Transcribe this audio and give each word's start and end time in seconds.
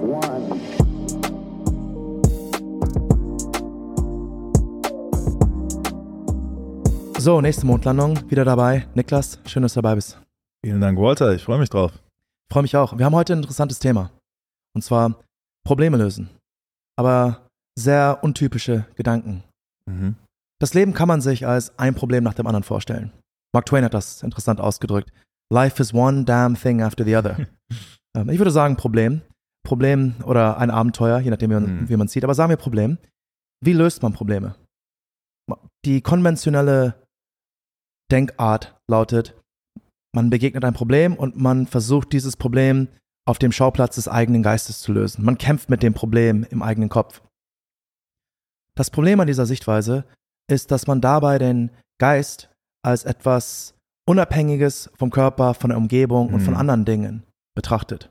one. 0.00 0.60
So, 7.18 7.40
nächste 7.40 7.66
Mondlandung, 7.66 8.30
wieder 8.30 8.44
dabei. 8.44 8.86
Niklas, 8.94 9.40
schön, 9.44 9.62
dass 9.62 9.74
du 9.74 9.82
dabei 9.82 9.96
bist. 9.96 10.18
Vielen 10.64 10.80
Dank, 10.80 10.98
Walter. 10.98 11.34
Ich 11.34 11.44
freue 11.44 11.58
mich 11.58 11.68
drauf. 11.68 11.92
Ich 11.94 12.52
freue 12.52 12.62
mich 12.62 12.76
auch. 12.76 12.96
Wir 12.96 13.04
haben 13.04 13.14
heute 13.14 13.34
ein 13.34 13.40
interessantes 13.40 13.78
Thema. 13.80 14.10
Und 14.74 14.82
zwar 14.82 15.20
Probleme 15.64 15.96
lösen. 15.96 16.30
Aber 16.96 17.48
sehr 17.76 18.18
untypische 18.22 18.86
Gedanken. 18.94 19.42
Mhm. 19.86 20.14
Das 20.60 20.74
Leben 20.74 20.94
kann 20.94 21.08
man 21.08 21.20
sich 21.20 21.46
als 21.46 21.78
ein 21.78 21.94
Problem 21.94 22.24
nach 22.24 22.34
dem 22.34 22.46
anderen 22.46 22.64
vorstellen. 22.64 23.12
Mark 23.52 23.66
Twain 23.66 23.84
hat 23.84 23.94
das 23.94 24.22
interessant 24.22 24.60
ausgedrückt. 24.60 25.12
Life 25.52 25.80
is 25.80 25.94
one 25.94 26.24
damn 26.24 26.54
thing 26.54 26.82
after 26.82 27.04
the 27.04 27.16
other. 27.16 27.36
Ähm, 28.16 28.30
ich 28.30 28.38
würde 28.38 28.50
sagen 28.50 28.76
Problem. 28.76 29.20
Problem 29.68 30.14
oder 30.24 30.58
ein 30.58 30.70
Abenteuer, 30.70 31.20
je 31.20 31.30
nachdem, 31.30 31.50
wie 31.50 31.54
man, 31.54 31.80
Mhm. 31.82 31.88
wie 31.88 31.96
man 31.96 32.08
sieht. 32.08 32.24
Aber 32.24 32.34
sagen 32.34 32.50
wir 32.50 32.56
Problem. 32.56 32.98
Wie 33.64 33.72
löst 33.74 34.02
man 34.02 34.12
Probleme? 34.12 34.54
Die 35.84 36.00
konventionelle 36.00 36.94
Denkart 38.10 38.76
lautet, 38.90 39.34
man 40.14 40.30
begegnet 40.30 40.64
ein 40.64 40.74
Problem 40.74 41.14
und 41.14 41.36
man 41.36 41.66
versucht 41.66 42.12
dieses 42.12 42.36
Problem 42.36 42.88
auf 43.26 43.38
dem 43.38 43.52
Schauplatz 43.52 43.96
des 43.96 44.08
eigenen 44.08 44.42
Geistes 44.42 44.80
zu 44.80 44.92
lösen. 44.92 45.24
Man 45.24 45.36
kämpft 45.38 45.68
mit 45.68 45.82
dem 45.82 45.92
Problem 45.94 46.44
im 46.50 46.62
eigenen 46.62 46.88
Kopf. 46.88 47.20
Das 48.74 48.90
Problem 48.90 49.20
an 49.20 49.26
dieser 49.26 49.44
Sichtweise 49.46 50.04
ist, 50.50 50.70
dass 50.70 50.86
man 50.86 51.00
dabei 51.00 51.38
den 51.38 51.70
Geist 52.00 52.50
als 52.82 53.04
etwas 53.04 53.74
Unabhängiges 54.08 54.90
vom 54.98 55.10
Körper, 55.10 55.52
von 55.52 55.68
der 55.70 55.76
Umgebung 55.78 56.32
und 56.32 56.40
von 56.40 56.54
Mhm. 56.54 56.60
anderen 56.60 56.84
Dingen 56.86 57.22
betrachtet. 57.54 58.10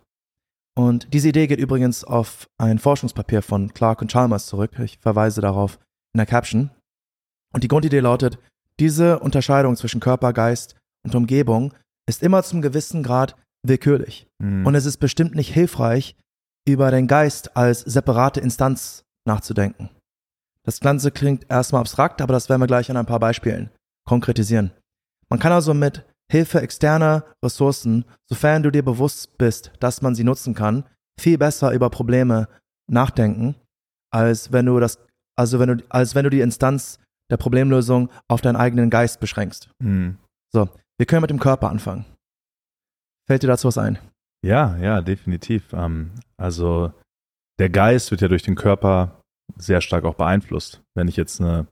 Und 0.78 1.12
diese 1.12 1.30
Idee 1.30 1.48
geht 1.48 1.60
übrigens 1.60 2.04
auf 2.04 2.48
ein 2.60 2.78
Forschungspapier 2.78 3.42
von 3.42 3.74
Clark 3.74 4.00
und 4.02 4.12
Chalmers 4.12 4.46
zurück. 4.46 4.78
Ich 4.78 5.00
verweise 5.00 5.42
darauf 5.42 5.80
in 6.14 6.20
der 6.20 6.28
Caption. 6.28 6.70
Und 7.52 7.64
die 7.64 7.68
Grundidee 7.68 8.00
lautet, 8.00 8.38
diese 8.80 9.18
Unterscheidung 9.20 9.76
zwischen 9.76 10.00
Körper, 10.00 10.34
Geist 10.34 10.76
und 11.04 11.16
Umgebung 11.16 11.74
ist 12.08 12.22
immer 12.22 12.44
zum 12.44 12.62
gewissen 12.62 13.02
Grad 13.02 13.36
willkürlich. 13.64 14.28
Mhm. 14.38 14.68
Und 14.68 14.76
es 14.76 14.86
ist 14.86 14.98
bestimmt 14.98 15.34
nicht 15.34 15.52
hilfreich, 15.52 16.16
über 16.68 16.92
den 16.92 17.08
Geist 17.08 17.58
als 17.58 17.80
separate 17.80 18.40
Instanz 18.40 19.04
nachzudenken. 19.26 19.90
Das 20.64 20.80
Ganze 20.80 21.10
klingt 21.10 21.50
erstmal 21.50 21.82
abstrakt, 21.82 22.22
aber 22.22 22.34
das 22.34 22.50
werden 22.50 22.62
wir 22.62 22.68
gleich 22.68 22.92
an 22.92 22.98
ein 22.98 23.06
paar 23.08 23.20
Beispielen 23.20 23.72
konkretisieren. 24.06 24.72
Man 25.28 25.40
kann 25.40 25.54
also 25.54 25.74
mit 25.74 26.06
Hilfe 26.32 26.62
externer 26.62 27.24
Ressourcen, 27.44 28.06
sofern 28.30 28.64
du 28.64 28.72
dir 28.72 28.84
bewusst 28.84 29.38
bist, 29.38 29.72
dass 29.80 30.02
man 30.02 30.16
sie 30.16 30.24
nutzen 30.24 30.54
kann, 30.54 30.84
viel 31.20 31.38
besser 31.38 31.72
über 31.72 31.90
Probleme 31.90 32.48
nachdenken, 32.90 33.56
als 34.12 34.52
wenn 34.52 34.66
du 34.66 34.80
das, 34.80 35.00
also 35.38 35.60
wenn 35.60 35.78
du, 35.78 35.84
als 35.90 36.16
wenn 36.16 36.24
du 36.24 36.30
die 36.30 36.42
Instanz 36.42 37.00
der 37.32 37.38
Problemlösung 37.38 38.10
auf 38.30 38.42
deinen 38.42 38.56
eigenen 38.56 38.90
Geist 38.90 39.20
beschränkst. 39.20 39.70
Mhm. 39.80 40.18
Wir 41.00 41.06
können 41.06 41.22
mit 41.22 41.30
dem 41.30 41.40
Körper 41.40 41.70
anfangen. 41.70 42.06
Fällt 43.28 43.44
dir 43.44 43.48
dazu 43.48 43.68
was 43.68 43.78
ein? 43.78 44.00
Ja, 44.44 44.78
ja, 44.78 45.02
definitiv. 45.02 45.74
Ähm, 45.74 46.12
also 46.38 46.92
der 47.60 47.70
Geist 47.70 48.10
wird 48.12 48.22
ja 48.22 48.28
durch 48.28 48.44
den 48.44 48.56
Körper 48.56 49.22
sehr 49.58 49.82
stark 49.82 50.06
auch 50.06 50.16
beeinflusst. 50.16 50.82
Wenn 50.96 51.08
ich 51.08 51.16
jetzt 51.16 51.40
eine, 51.40 51.68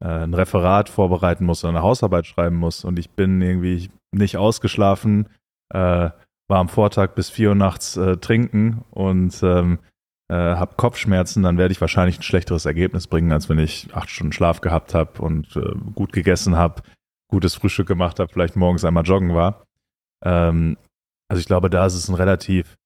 ein 0.00 0.34
Referat 0.34 0.88
vorbereiten 0.88 1.44
muss 1.44 1.64
oder 1.64 1.70
eine 1.70 1.82
Hausarbeit 1.82 2.26
schreiben 2.26 2.56
muss 2.56 2.84
und 2.84 2.98
ich 2.98 3.10
bin 3.10 3.42
irgendwie 3.42 3.90
nicht 4.12 4.36
ausgeschlafen, 4.36 5.28
äh, 5.70 6.10
war 6.48 6.58
am 6.58 6.68
Vortag 6.68 7.14
bis 7.14 7.30
vier 7.30 7.50
Uhr 7.50 7.54
nachts 7.54 7.96
äh, 7.96 8.16
trinken 8.16 8.84
und 8.90 9.42
ähm, 9.42 9.80
äh, 10.30 10.34
habe 10.34 10.76
Kopfschmerzen, 10.76 11.42
dann 11.42 11.58
werde 11.58 11.72
ich 11.72 11.80
wahrscheinlich 11.80 12.18
ein 12.18 12.22
schlechteres 12.22 12.66
Ergebnis 12.66 13.06
bringen, 13.06 13.32
als 13.32 13.48
wenn 13.48 13.58
ich 13.58 13.94
acht 13.94 14.10
Stunden 14.10 14.32
Schlaf 14.32 14.60
gehabt 14.60 14.94
habe 14.94 15.20
und 15.22 15.56
äh, 15.56 15.74
gut 15.94 16.12
gegessen 16.12 16.56
habe, 16.56 16.82
gutes 17.30 17.54
Frühstück 17.54 17.88
gemacht 17.88 18.18
habe, 18.18 18.32
vielleicht 18.32 18.56
morgens 18.56 18.84
einmal 18.84 19.04
joggen 19.04 19.34
war. 19.34 19.64
Ähm, 20.24 20.76
also 21.28 21.40
ich 21.40 21.46
glaube, 21.46 21.70
da 21.70 21.86
ist 21.86 21.94
es 21.94 22.08
ein 22.08 22.14
relativ, 22.14 22.76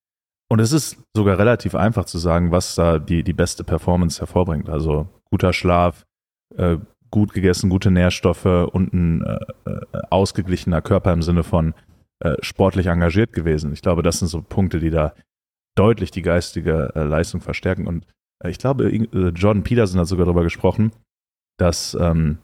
und 0.49 0.61
es 0.61 0.73
ist 0.73 0.99
sogar 1.17 1.39
relativ 1.39 1.75
einfach 1.75 2.05
zu 2.05 2.19
sagen, 2.19 2.51
was 2.51 2.75
da 2.75 2.99
die, 2.99 3.23
die 3.23 3.33
beste 3.33 3.65
Performance 3.65 4.21
hervorbringt. 4.21 4.69
Also 4.69 5.09
guter 5.31 5.53
Schlaf, 5.53 6.05
äh, 6.57 6.79
gut 7.13 7.33
gegessen, 7.33 7.71
gute 7.71 7.93
Nährstoffe 7.93 8.45
und 8.45 8.93
ein 8.93 9.23
äh, 9.23 9.39
äh, 9.71 9.81
ausgeglichener 10.11 10.83
Körper 10.83 11.13
im 11.13 11.23
Sinne 11.23 11.45
von 11.45 11.75
äh, 12.19 12.35
sportlich 12.41 12.87
engagiert 12.87 13.33
gewesen. 13.33 13.73
Ich 13.73 13.83
glaube, 13.83 14.03
das 14.03 14.19
sind 14.19 14.29
so 14.29 14.43
Punkte, 14.43 14.81
die 14.81 14.91
da 14.91 15.15
deutlich 15.77 16.11
die 16.11 16.23
geistige 16.23 16.93
äh, 16.97 17.05
Leistung 17.05 17.41
verstärken. 17.41 17.87
Und 17.87 18.07
äh, 18.43 18.51
ich 18.51 18.59
glaube, 18.59 18.91
äh, 18.91 19.29
Jordan 19.29 19.63
Peterson 19.63 20.01
hat 20.01 20.09
sogar 20.09 20.27
darüber 20.27 20.43
gesprochen, 20.43 20.93
dass 21.59 21.97
ähm, 22.01 22.39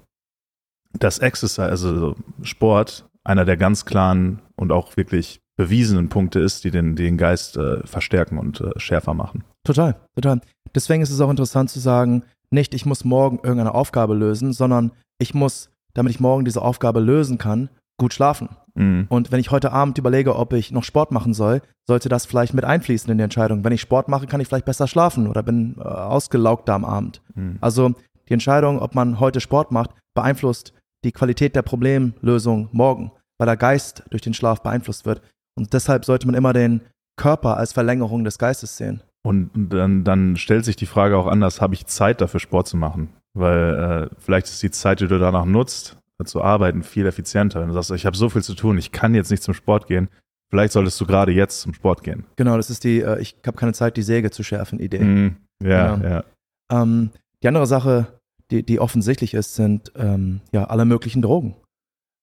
das 0.93 1.19
Exercise, 1.19 1.63
also 1.69 2.15
Sport, 2.43 3.09
einer 3.25 3.45
der 3.45 3.57
ganz 3.57 3.85
klaren 3.85 4.41
und 4.57 4.71
auch 4.71 4.97
wirklich 4.97 5.41
bewiesenen 5.57 6.09
Punkte 6.09 6.41
ist, 6.41 6.65
die 6.65 6.71
den, 6.71 6.95
den 6.95 7.17
Geist 7.19 7.57
äh, 7.57 7.85
verstärken 7.87 8.39
und 8.39 8.61
äh, 8.61 8.79
schärfer 8.79 9.15
machen. 9.15 9.45
Total, 9.65 9.97
total. 10.15 10.41
Deswegen 10.75 11.03
ist 11.03 11.11
es 11.11 11.21
auch 11.21 11.31
interessant 11.31 11.71
zu 11.71 11.81
sagen, 11.81 12.23
nicht 12.51 12.75
ich 12.75 12.87
muss 12.87 13.05
morgen 13.05 13.37
irgendeine 13.37 13.75
Aufgabe 13.75 14.15
lösen, 14.15 14.53
sondern 14.53 14.93
ich 15.19 15.35
muss, 15.35 15.71
damit 15.95 16.13
ich 16.13 16.21
morgen 16.21 16.45
diese 16.45 16.63
Aufgabe 16.63 17.01
lösen 17.01 17.39
kann, 17.39 17.69
gut 17.99 18.15
schlafen. 18.15 18.49
Mhm. 18.75 19.07
Und 19.09 19.33
wenn 19.33 19.41
ich 19.41 19.51
heute 19.51 19.73
Abend 19.73 19.99
überlege, 19.99 20.37
ob 20.37 20.53
ich 20.53 20.71
noch 20.71 20.85
Sport 20.85 21.11
machen 21.11 21.35
soll, 21.35 21.61
sollte 21.87 22.09
das 22.09 22.27
vielleicht 22.27 22.55
mit 22.55 22.65
einfließen 22.65 23.11
in 23.11 23.19
die 23.19 23.25
Entscheidung. 23.25 23.65
Wenn 23.65 23.73
ich 23.73 23.81
Sport 23.81 24.09
mache, 24.09 24.27
kann 24.27 24.41
ich 24.41 24.49
vielleicht 24.49 24.65
besser 24.65 24.87
schlafen 24.87 25.27
oder 25.27 25.43
bin 25.43 25.77
äh, 25.79 25.83
ausgelaugter 25.83 26.75
am 26.75 26.85
Abend. 26.85 27.21
Mhm. 27.35 27.59
Also 27.61 27.95
die 28.29 28.35
Entscheidung, 28.35 28.79
ob 28.79 28.95
man 28.95 29.21
heute 29.21 29.41
Sport 29.41 29.73
macht, 29.73 29.91
beeinflusst 30.15 30.73
die 31.05 31.13
Qualität 31.13 31.57
der 31.57 31.63
Problemlösung 31.63 32.69
morgen, 32.73 33.13
weil 33.39 33.47
der 33.47 33.57
Geist 33.57 34.05
durch 34.11 34.23
den 34.23 34.35
Schlaf 34.35 34.63
beeinflusst 34.63 35.07
wird. 35.07 35.23
Und 35.57 35.73
deshalb 35.73 36.05
sollte 36.05 36.27
man 36.27 36.37
immer 36.37 36.53
den 36.53 36.83
Körper 37.17 37.57
als 37.57 37.73
Verlängerung 37.73 38.25
des 38.25 38.39
Geistes 38.39 38.77
sehen. 38.77 39.03
Und 39.25 39.51
dann, 39.55 40.05
dann 40.05 40.37
stellt 40.37 40.65
sich 40.65 40.77
die 40.77 40.87
Frage 40.87 41.17
auch 41.17 41.27
anders, 41.27 41.61
habe 41.61 41.75
ich 41.75 41.87
Zeit 41.87 42.21
dafür, 42.21 42.41
Sport 42.41 42.69
zu 42.69 42.77
machen? 42.77 43.11
Weil 43.35 44.09
äh, 44.11 44.15
vielleicht 44.19 44.47
ist 44.47 44.63
die 44.63 44.71
Zeit, 44.71 45.01
die 45.01 45.09
du 45.09 45.19
danach 45.19 45.45
nutzt, 45.45 45.99
äh, 46.21 46.25
zu 46.25 46.43
arbeiten, 46.43 46.83
viel 46.83 47.07
effizienter. 47.07 47.61
Wenn 47.61 47.69
du 47.69 47.75
sagst, 47.75 47.91
ich 47.91 48.07
habe 48.07 48.17
so 48.17 48.29
viel 48.29 48.43
zu 48.43 48.55
tun, 48.55 48.79
ich 48.79 48.93
kann 48.93 49.15
jetzt 49.15 49.31
nicht 49.31 49.43
zum 49.43 49.55
Sport 49.55 49.87
gehen, 49.87 50.09
vielleicht 50.51 50.73
solltest 50.73 51.01
du 51.01 51.07
gerade 51.07 51.33
jetzt 51.33 51.61
zum 51.61 51.75
Sport 51.75 52.03
gehen. 52.05 52.25
Genau, 52.37 52.57
das 52.57 52.71
ist 52.71 52.85
die, 52.85 53.01
äh, 53.01 53.21
ich 53.21 53.37
habe 53.47 53.57
keine 53.57 53.73
Zeit, 53.73 53.97
die 53.97 54.03
Säge 54.03 54.31
zu 54.31 54.43
schärfen, 54.43 54.79
Idee. 54.79 55.01
Mhm. 55.01 55.37
Ja, 55.63 55.97
Genau. 55.97 56.09
ja. 56.09 56.25
Ähm, 56.71 57.11
die 57.43 57.49
andere 57.49 57.67
Sache, 57.67 58.07
die, 58.51 58.63
die 58.63 58.81
offensichtlich 58.81 59.35
ist, 59.35 59.55
sind 59.55 59.93
ähm, 59.97 60.41
ja 60.53 60.65
alle 60.65 60.85
möglichen 60.85 61.23
Drogen. 61.23 61.55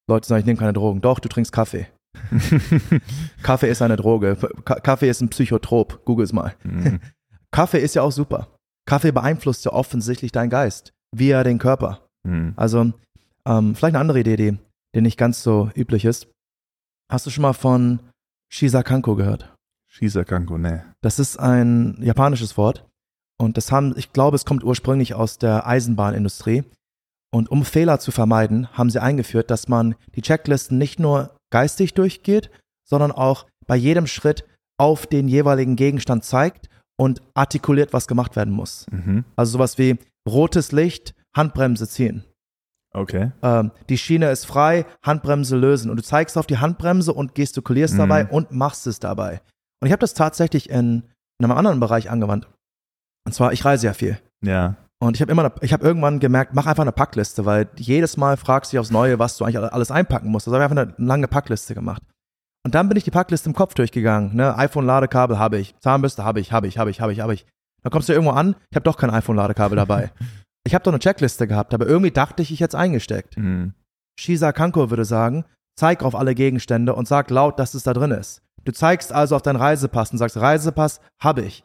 Leute 0.09 0.27
sagen, 0.27 0.39
ich 0.39 0.45
nehme 0.45 0.59
keine 0.59 0.73
Drogen. 0.73 1.01
Doch, 1.01 1.19
du 1.19 1.29
trinkst 1.29 1.51
Kaffee. 1.51 1.87
Kaffee 3.43 3.69
ist 3.69 3.81
eine 3.81 3.95
Droge. 3.95 4.37
Ka 4.65 4.79
Kaffee 4.79 5.09
ist 5.09 5.21
ein 5.21 5.29
Psychotrop. 5.29 6.03
Google 6.05 6.25
es 6.25 6.33
mal. 6.33 6.55
Mhm. 6.63 6.99
Kaffee 7.51 7.79
ist 7.79 7.95
ja 7.95 8.01
auch 8.01 8.11
super. 8.11 8.47
Kaffee 8.85 9.11
beeinflusst 9.11 9.65
ja 9.65 9.71
offensichtlich 9.71 10.31
deinen 10.31 10.49
Geist, 10.49 10.93
via 11.15 11.43
den 11.43 11.57
Körper. 11.57 12.07
Mhm. 12.23 12.53
Also, 12.55 12.93
ähm, 13.47 13.75
vielleicht 13.75 13.95
eine 13.95 13.99
andere 13.99 14.19
Idee, 14.19 14.35
die, 14.35 14.57
die 14.93 15.01
nicht 15.01 15.17
ganz 15.17 15.41
so 15.41 15.69
üblich 15.75 16.05
ist. 16.05 16.27
Hast 17.11 17.25
du 17.25 17.29
schon 17.29 17.43
mal 17.43 17.53
von 17.53 17.99
Shizakanko 18.51 19.15
gehört? 19.15 19.55
Shizakanko, 19.87 20.57
ne. 20.57 20.85
Das 21.01 21.19
ist 21.19 21.39
ein 21.39 21.97
japanisches 22.01 22.57
Wort. 22.57 22.85
Und 23.37 23.57
das 23.57 23.71
haben, 23.71 23.93
ich 23.97 24.13
glaube, 24.13 24.35
es 24.35 24.45
kommt 24.45 24.63
ursprünglich 24.63 25.13
aus 25.13 25.37
der 25.37 25.67
Eisenbahnindustrie. 25.67 26.63
Und 27.31 27.51
um 27.51 27.65
Fehler 27.65 27.99
zu 27.99 28.11
vermeiden, 28.11 28.69
haben 28.73 28.89
sie 28.89 29.01
eingeführt, 29.01 29.51
dass 29.51 29.67
man 29.67 29.95
die 30.15 30.21
Checklisten 30.21 30.77
nicht 30.77 30.99
nur 30.99 31.34
geistig 31.51 31.93
durchgeht, 31.93 32.49
sondern 32.87 33.11
auch 33.11 33.45
bei 33.67 33.75
jedem 33.75 34.07
Schritt 34.07 34.45
auf 34.77 35.07
den 35.07 35.27
jeweiligen 35.27 35.75
Gegenstand 35.75 36.23
zeigt 36.23 36.69
und 36.97 37.21
artikuliert, 37.33 37.93
was 37.93 38.07
gemacht 38.07 38.35
werden 38.35 38.53
muss. 38.53 38.85
Mhm. 38.91 39.25
Also 39.35 39.53
sowas 39.53 39.77
wie 39.77 39.97
rotes 40.27 40.71
Licht, 40.71 41.13
Handbremse 41.35 41.87
ziehen. 41.87 42.23
Okay. 42.93 43.31
Ähm, 43.41 43.71
die 43.89 43.97
Schiene 43.97 44.29
ist 44.31 44.45
frei, 44.45 44.85
Handbremse 45.05 45.57
lösen. 45.57 45.89
Und 45.91 45.97
du 45.97 46.03
zeigst 46.03 46.37
auf 46.37 46.47
die 46.47 46.57
Handbremse 46.59 47.13
und 47.13 47.35
gestikulierst 47.35 47.95
Mhm. 47.95 47.97
dabei 47.99 48.25
und 48.27 48.51
machst 48.51 48.87
es 48.87 48.99
dabei. 48.99 49.41
Und 49.81 49.87
ich 49.87 49.91
habe 49.91 49.99
das 49.99 50.13
tatsächlich 50.13 50.69
in, 50.69 51.03
in 51.39 51.45
einem 51.45 51.57
anderen 51.57 51.79
Bereich 51.81 52.09
angewandt. 52.09 52.47
Und 53.25 53.33
zwar, 53.33 53.51
ich 53.51 53.65
reise 53.65 53.87
ja 53.87 53.93
viel. 53.93 54.17
Ja. 54.41 54.77
Und 55.05 55.15
ich 55.15 55.21
habe 55.21 55.31
immer, 55.31 55.51
ich 55.61 55.71
habe 55.73 55.85
irgendwann 55.85 56.19
gemerkt, 56.19 56.53
mach 56.53 56.65
einfach 56.65 56.83
eine 56.83 56.91
Packliste, 56.91 57.45
weil 57.45 57.67
jedes 57.77 58.17
Mal 58.17 58.37
fragst 58.37 58.71
du 58.71 58.75
dich 58.75 58.79
aufs 58.79 58.91
Neue, 58.91 59.19
was 59.19 59.37
du 59.37 59.45
eigentlich 59.45 59.59
alles 59.59 59.91
einpacken 59.91 60.29
musst. 60.29 60.47
Also 60.47 60.59
habe 60.59 60.65
ich 60.65 60.71
einfach 60.79 60.95
eine 60.95 61.05
lange 61.05 61.27
Packliste 61.27 61.75
gemacht. 61.75 62.01
Und 62.65 62.73
dann 62.73 62.89
bin 62.89 62.97
ich 62.97 63.03
die 63.03 63.11
Packliste 63.11 63.47
im 63.47 63.55
Kopf 63.55 63.75
durchgegangen. 63.75 64.35
Ne? 64.35 64.57
iPhone-Ladekabel 64.57 65.37
habe 65.37 65.57
ich, 65.57 65.75
Zahnbürste 65.79 66.23
habe 66.23 66.39
ich, 66.39 66.51
habe 66.51 66.67
ich, 66.67 66.79
habe 66.79 66.89
ich, 66.89 66.99
habe 66.99 67.13
ich, 67.13 67.19
habe 67.19 67.33
ich. 67.33 67.45
Dann 67.83 67.91
kommst 67.91 68.09
du 68.09 68.13
irgendwo 68.13 68.31
an, 68.31 68.55
ich 68.71 68.75
habe 68.75 68.83
doch 68.83 68.97
kein 68.97 69.11
iPhone-Ladekabel 69.11 69.75
dabei. 69.75 70.11
ich 70.65 70.73
habe 70.73 70.83
doch 70.83 70.91
eine 70.91 70.99
Checkliste 70.99 71.47
gehabt, 71.47 71.75
aber 71.75 71.85
irgendwie 71.85 72.09
dachte 72.09 72.41
ich, 72.41 72.51
ich 72.51 72.61
hätte 72.61 72.75
es 72.75 72.81
eingesteckt. 72.81 73.37
Mhm. 73.37 73.73
Shiza 74.19 74.51
Kanko 74.51 74.89
würde 74.89 75.05
sagen, 75.05 75.45
zeig 75.77 76.01
auf 76.01 76.15
alle 76.15 76.33
Gegenstände 76.33 76.95
und 76.95 77.07
sag 77.07 77.29
laut, 77.29 77.59
dass 77.59 77.75
es 77.75 77.83
da 77.83 77.93
drin 77.93 78.11
ist. 78.11 78.41
Du 78.63 78.71
zeigst 78.71 79.13
also 79.13 79.35
auf 79.35 79.43
deinen 79.43 79.57
Reisepass 79.57 80.11
und 80.11 80.17
sagst, 80.17 80.37
Reisepass 80.37 80.99
habe 81.21 81.43
ich. 81.43 81.63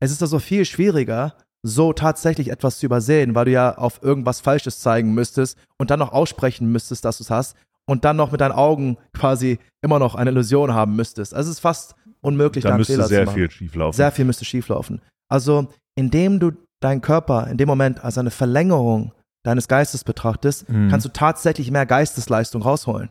Es 0.00 0.10
ist 0.10 0.22
also 0.22 0.38
viel 0.38 0.64
schwieriger, 0.64 1.34
so 1.62 1.92
tatsächlich 1.92 2.50
etwas 2.50 2.78
zu 2.78 2.86
übersehen, 2.86 3.34
weil 3.34 3.44
du 3.44 3.50
ja 3.52 3.76
auf 3.78 4.02
irgendwas 4.02 4.40
Falsches 4.40 4.80
zeigen 4.80 5.14
müsstest 5.14 5.56
und 5.78 5.90
dann 5.90 5.98
noch 6.00 6.12
aussprechen 6.12 6.70
müsstest, 6.72 7.04
dass 7.04 7.18
du 7.18 7.24
es 7.24 7.30
hast 7.30 7.56
und 7.86 8.04
dann 8.04 8.16
noch 8.16 8.32
mit 8.32 8.40
deinen 8.40 8.52
Augen 8.52 8.96
quasi 9.12 9.58
immer 9.80 9.98
noch 9.98 10.14
eine 10.14 10.30
Illusion 10.30 10.74
haben 10.74 10.96
müsstest. 10.96 11.34
Also 11.34 11.50
es 11.50 11.56
ist 11.56 11.60
fast 11.60 11.94
unmöglich, 12.20 12.64
Da 12.64 12.76
müsste 12.76 12.94
Fehler 12.94 13.08
sehr 13.08 13.20
zu 13.20 13.26
machen. 13.26 13.34
viel 13.36 13.50
schieflaufen. 13.50 13.96
Sehr 13.96 14.10
viel 14.12 14.24
müsste 14.24 14.44
schieflaufen. 14.44 15.00
Also, 15.28 15.66
indem 15.96 16.40
du 16.40 16.52
deinen 16.80 17.00
Körper 17.00 17.46
in 17.48 17.56
dem 17.58 17.68
Moment 17.68 18.02
als 18.04 18.18
eine 18.18 18.30
Verlängerung 18.30 19.12
deines 19.44 19.66
Geistes 19.68 20.04
betrachtest, 20.04 20.68
Mhm. 20.68 20.88
kannst 20.88 21.06
du 21.06 21.10
tatsächlich 21.10 21.70
mehr 21.70 21.86
Geistesleistung 21.86 22.62
rausholen. 22.62 23.10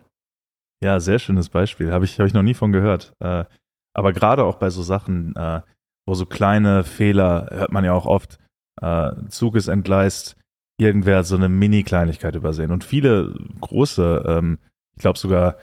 Ja, 0.84 1.00
sehr 1.00 1.20
schönes 1.20 1.50
Beispiel. 1.50 1.92
Habe 1.92 2.06
ich, 2.06 2.20
hab 2.20 2.26
ich 2.26 2.34
noch 2.34 2.42
nie 2.44 2.54
von 2.54 2.72
gehört. 2.72 3.14
Äh, 3.20 3.46
aber 3.94 4.14
gerade 4.14 4.44
auch 4.44 4.56
bei 4.56 4.70
so 4.70 4.82
Sachen, 4.82 5.36
äh, 5.36 5.62
wo 6.08 6.14
so 6.16 6.26
kleine 6.26 6.84
Fehler, 6.84 7.48
hört 7.52 7.72
man 7.72 7.84
ja 7.86 7.94
auch 7.94 8.06
oft, 8.06 8.38
äh, 8.82 9.12
Zug 9.30 9.56
ist 9.56 9.68
entgleist, 9.68 10.36
irgendwer 10.80 11.18
hat 11.20 11.26
so 11.26 11.36
eine 11.36 11.50
Mini-Kleinigkeit 11.50 12.36
übersehen. 12.36 12.72
Und 12.72 12.84
viele 12.84 13.36
große, 13.62 14.24
ähm, 14.28 14.58
ich 14.96 15.02
glaube 15.02 15.18
sogar 15.20 15.56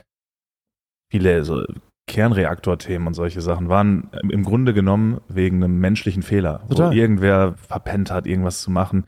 viele 1.11 1.43
so 1.43 1.63
Kernreaktorthemen 2.07 3.07
und 3.07 3.13
solche 3.13 3.41
Sachen 3.41 3.69
waren 3.69 4.09
im 4.29 4.43
Grunde 4.43 4.73
genommen 4.73 5.21
wegen 5.27 5.63
einem 5.63 5.79
menschlichen 5.79 6.23
Fehler, 6.23 6.61
Total. 6.69 6.89
wo 6.89 6.93
irgendwer 6.95 7.53
verpennt 7.67 8.11
hat, 8.11 8.25
irgendwas 8.25 8.61
zu 8.61 8.71
machen. 8.71 9.05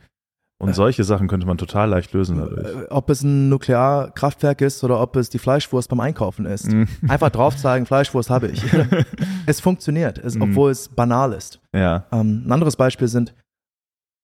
Und 0.60 0.76
solche 0.76 1.04
Sachen 1.04 1.28
könnte 1.28 1.48
man 1.48 1.58
total 1.58 1.90
leicht 1.90 2.14
lösen 2.14 2.38
dadurch. 2.38 2.68
Äh, 2.84 2.88
Ob 2.92 3.10
es 3.10 3.24
ein 3.24 3.50
Nuklearkraftwerk 3.50 4.62
ist 4.62 4.84
oder 4.84 5.02
ob 5.02 5.16
es 5.16 5.32
die 5.32 5.40
Fleischwurst 5.40 5.90
beim 5.90 6.00
Einkaufen 6.00 6.46
ist. 6.46 6.72
Mhm. 6.72 6.88
Einfach 7.08 7.32
drauf 7.32 7.58
zeigen, 7.58 7.88
Fleischwurst 7.88 8.30
habe 8.30 8.50
ich. 8.50 8.64
es 9.48 9.60
funktioniert, 9.60 10.20
es, 10.20 10.36
Mhm. 10.36 10.44
obwohl 10.44 10.70
es 10.70 10.88
banal 10.90 11.34
ist. 11.34 11.60
ja. 11.74 12.06
Ähm, 12.12 12.44
ein 12.46 12.52
anderes 12.52 12.76
Beispiel 12.76 13.08
sind, 13.08 13.34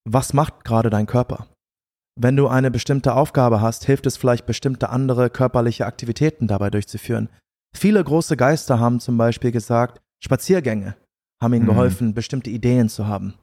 was 0.09 0.33
macht 0.33 0.63
gerade 0.63 0.89
dein 0.89 1.05
Körper? 1.05 1.47
Wenn 2.19 2.35
du 2.35 2.47
eine 2.47 2.71
bestimmte 2.71 3.13
Aufgabe 3.13 3.61
hast, 3.61 3.85
hilft 3.85 4.05
es 4.07 4.17
vielleicht, 4.17 4.45
bestimmte 4.45 4.89
andere 4.89 5.29
körperliche 5.29 5.85
Aktivitäten 5.85 6.47
dabei 6.47 6.69
durchzuführen. 6.69 7.29
Viele 7.75 8.03
große 8.03 8.37
Geister 8.37 8.79
haben 8.79 8.99
zum 8.99 9.17
Beispiel 9.17 9.51
gesagt, 9.51 10.01
Spaziergänge 10.23 10.95
haben 11.41 11.53
ihnen 11.53 11.65
Mhm. 11.65 11.69
geholfen, 11.69 12.13
bestimmte 12.15 12.49
Ideen 12.49 12.89
zu 12.89 13.05
haben. 13.05 13.35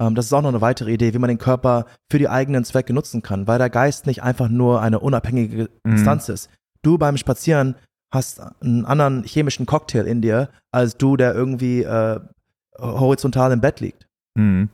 Ähm, 0.00 0.14
das 0.14 0.26
ist 0.26 0.32
auch 0.32 0.40
noch 0.40 0.48
eine 0.48 0.62
weitere 0.62 0.92
Idee, 0.92 1.12
wie 1.12 1.18
man 1.18 1.28
den 1.28 1.38
Körper 1.38 1.84
für 2.10 2.18
die 2.18 2.28
eigenen 2.28 2.64
Zwecke 2.64 2.94
nutzen 2.94 3.20
kann, 3.20 3.46
weil 3.46 3.58
der 3.58 3.68
Geist 3.68 4.06
nicht 4.06 4.22
einfach 4.22 4.48
nur 4.48 4.80
eine 4.80 5.00
unabhängige 5.00 5.68
Mhm. 5.84 5.92
Instanz 5.92 6.28
ist. 6.30 6.48
Du 6.82 6.96
beim 6.96 7.16
Spazieren 7.18 7.74
hast 8.14 8.40
einen 8.62 8.86
anderen 8.86 9.24
chemischen 9.24 9.66
Cocktail 9.66 10.06
in 10.06 10.22
dir, 10.22 10.48
als 10.72 10.96
du, 10.96 11.16
der 11.18 11.34
irgendwie 11.34 11.82
äh, 11.82 12.20
horizontal 12.78 13.52
im 13.52 13.60
Bett 13.60 13.80
liegt. 13.80 14.06
Mhm. 14.34 14.70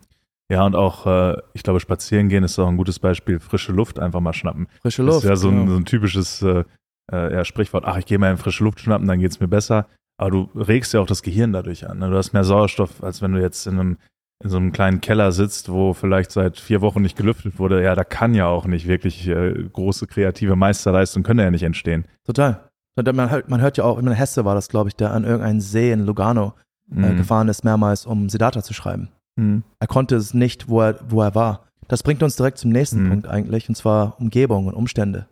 Ja, 0.55 0.65
und 0.67 0.77
auch, 0.77 1.07
äh, 1.07 1.37
ich 1.53 1.63
glaube, 1.63 1.81
spazieren 1.81 2.29
gehen 2.29 2.45
ist 2.45 2.59
auch 2.59 2.69
ein 2.69 2.77
gutes 2.77 2.99
Beispiel. 2.99 3.41
Frische 3.41 3.73
Luft 3.73 3.99
einfach 3.99 4.21
mal 4.21 4.33
schnappen. 4.33 4.69
Frische 4.83 5.03
Das 5.05 5.15
Luft. 5.15 5.25
ist 5.25 5.29
ja 5.31 5.37
so 5.37 5.49
ein, 5.49 5.61
genau. 5.61 5.73
so 5.73 5.77
ein 5.79 5.85
typisches 5.85 6.43
äh, 6.43 6.65
äh, 7.13 7.35
ja, 7.35 7.45
Sprichwort. 7.45 7.85
Ach, 7.87 7.97
ich 7.99 8.07
gehe 8.07 8.19
mal 8.19 8.31
in 8.31 8.37
frische 8.39 8.65
Luft 8.65 8.81
schnappen, 8.81 9.07
dann 9.09 9.19
geht's 9.21 9.41
mir 9.41 9.49
besser. 9.49 9.87
Aber 10.17 10.31
du 10.31 10.49
regst 10.55 10.95
ja 10.95 11.01
auch 11.01 11.07
das 11.07 11.23
Gehirn 11.23 11.53
dadurch 11.53 11.89
an. 11.89 11.99
Ne? 11.99 12.09
Du 12.09 12.17
hast 12.17 12.33
mehr 12.33 12.45
Sauerstoff, 12.45 13.03
als 13.03 13.21
wenn 13.21 13.33
du 13.33 13.41
jetzt 13.41 13.67
in 13.67 13.79
einem 13.81 13.97
in 14.43 14.51
so 14.51 14.57
einem 14.59 14.73
kleinen 14.73 15.01
Keller 15.01 15.33
sitzt, 15.33 15.71
wo 15.71 15.93
vielleicht 15.95 16.31
seit 16.33 16.59
vier 16.59 16.81
Wochen 16.83 17.01
nicht 17.03 17.17
gelüftet 17.17 17.59
wurde. 17.59 17.83
Ja, 17.83 17.95
da 17.95 18.05
kann 18.05 18.35
ja 18.35 18.47
auch 18.47 18.67
nicht 18.67 18.87
wirklich 18.87 19.27
äh, 19.29 19.55
große 19.73 20.07
kreative 20.07 20.55
Meisterleistung 20.57 21.23
können 21.23 21.41
ja 21.41 21.51
nicht 21.51 21.63
entstehen. 21.63 22.05
Total. 22.27 22.69
Man 22.97 23.31
hört, 23.31 23.49
man 23.49 23.61
hört 23.61 23.77
ja 23.79 23.85
auch, 23.85 23.97
in 23.99 24.09
Hesse 24.11 24.45
war 24.45 24.55
das, 24.55 24.69
glaube 24.69 24.89
ich, 24.89 24.97
der 24.97 25.13
an 25.13 25.25
irgendeinen 25.25 25.61
See 25.61 25.91
in 25.93 26.05
Lugano 26.05 26.55
äh, 26.91 26.95
Mhm. 27.13 27.17
gefahren 27.17 27.49
ist, 27.49 27.65
mehrmals, 27.65 28.05
um 28.07 28.29
Siddhartha 28.29 28.63
zu 28.63 28.75
schreiben. 28.75 29.09
Mhm. 29.37 29.65
Er 29.81 29.87
konnte 29.87 30.17
es 30.17 30.35
nicht, 30.35 30.69
wo 30.69 30.81
er, 30.83 30.99
wo 31.11 31.23
er 31.23 31.35
war. 31.35 31.69
Das 31.89 32.03
bringt 32.03 32.23
uns 32.23 32.37
direkt 32.37 32.59
zum 32.59 32.71
nächsten 32.71 33.05
Mhm. 33.05 33.09
Punkt 33.11 33.27
eigentlich, 33.27 33.69
und 33.69 33.75
zwar 33.75 34.19
Umgebung 34.21 34.67
und 34.67 34.75
Umstände. 34.75 35.27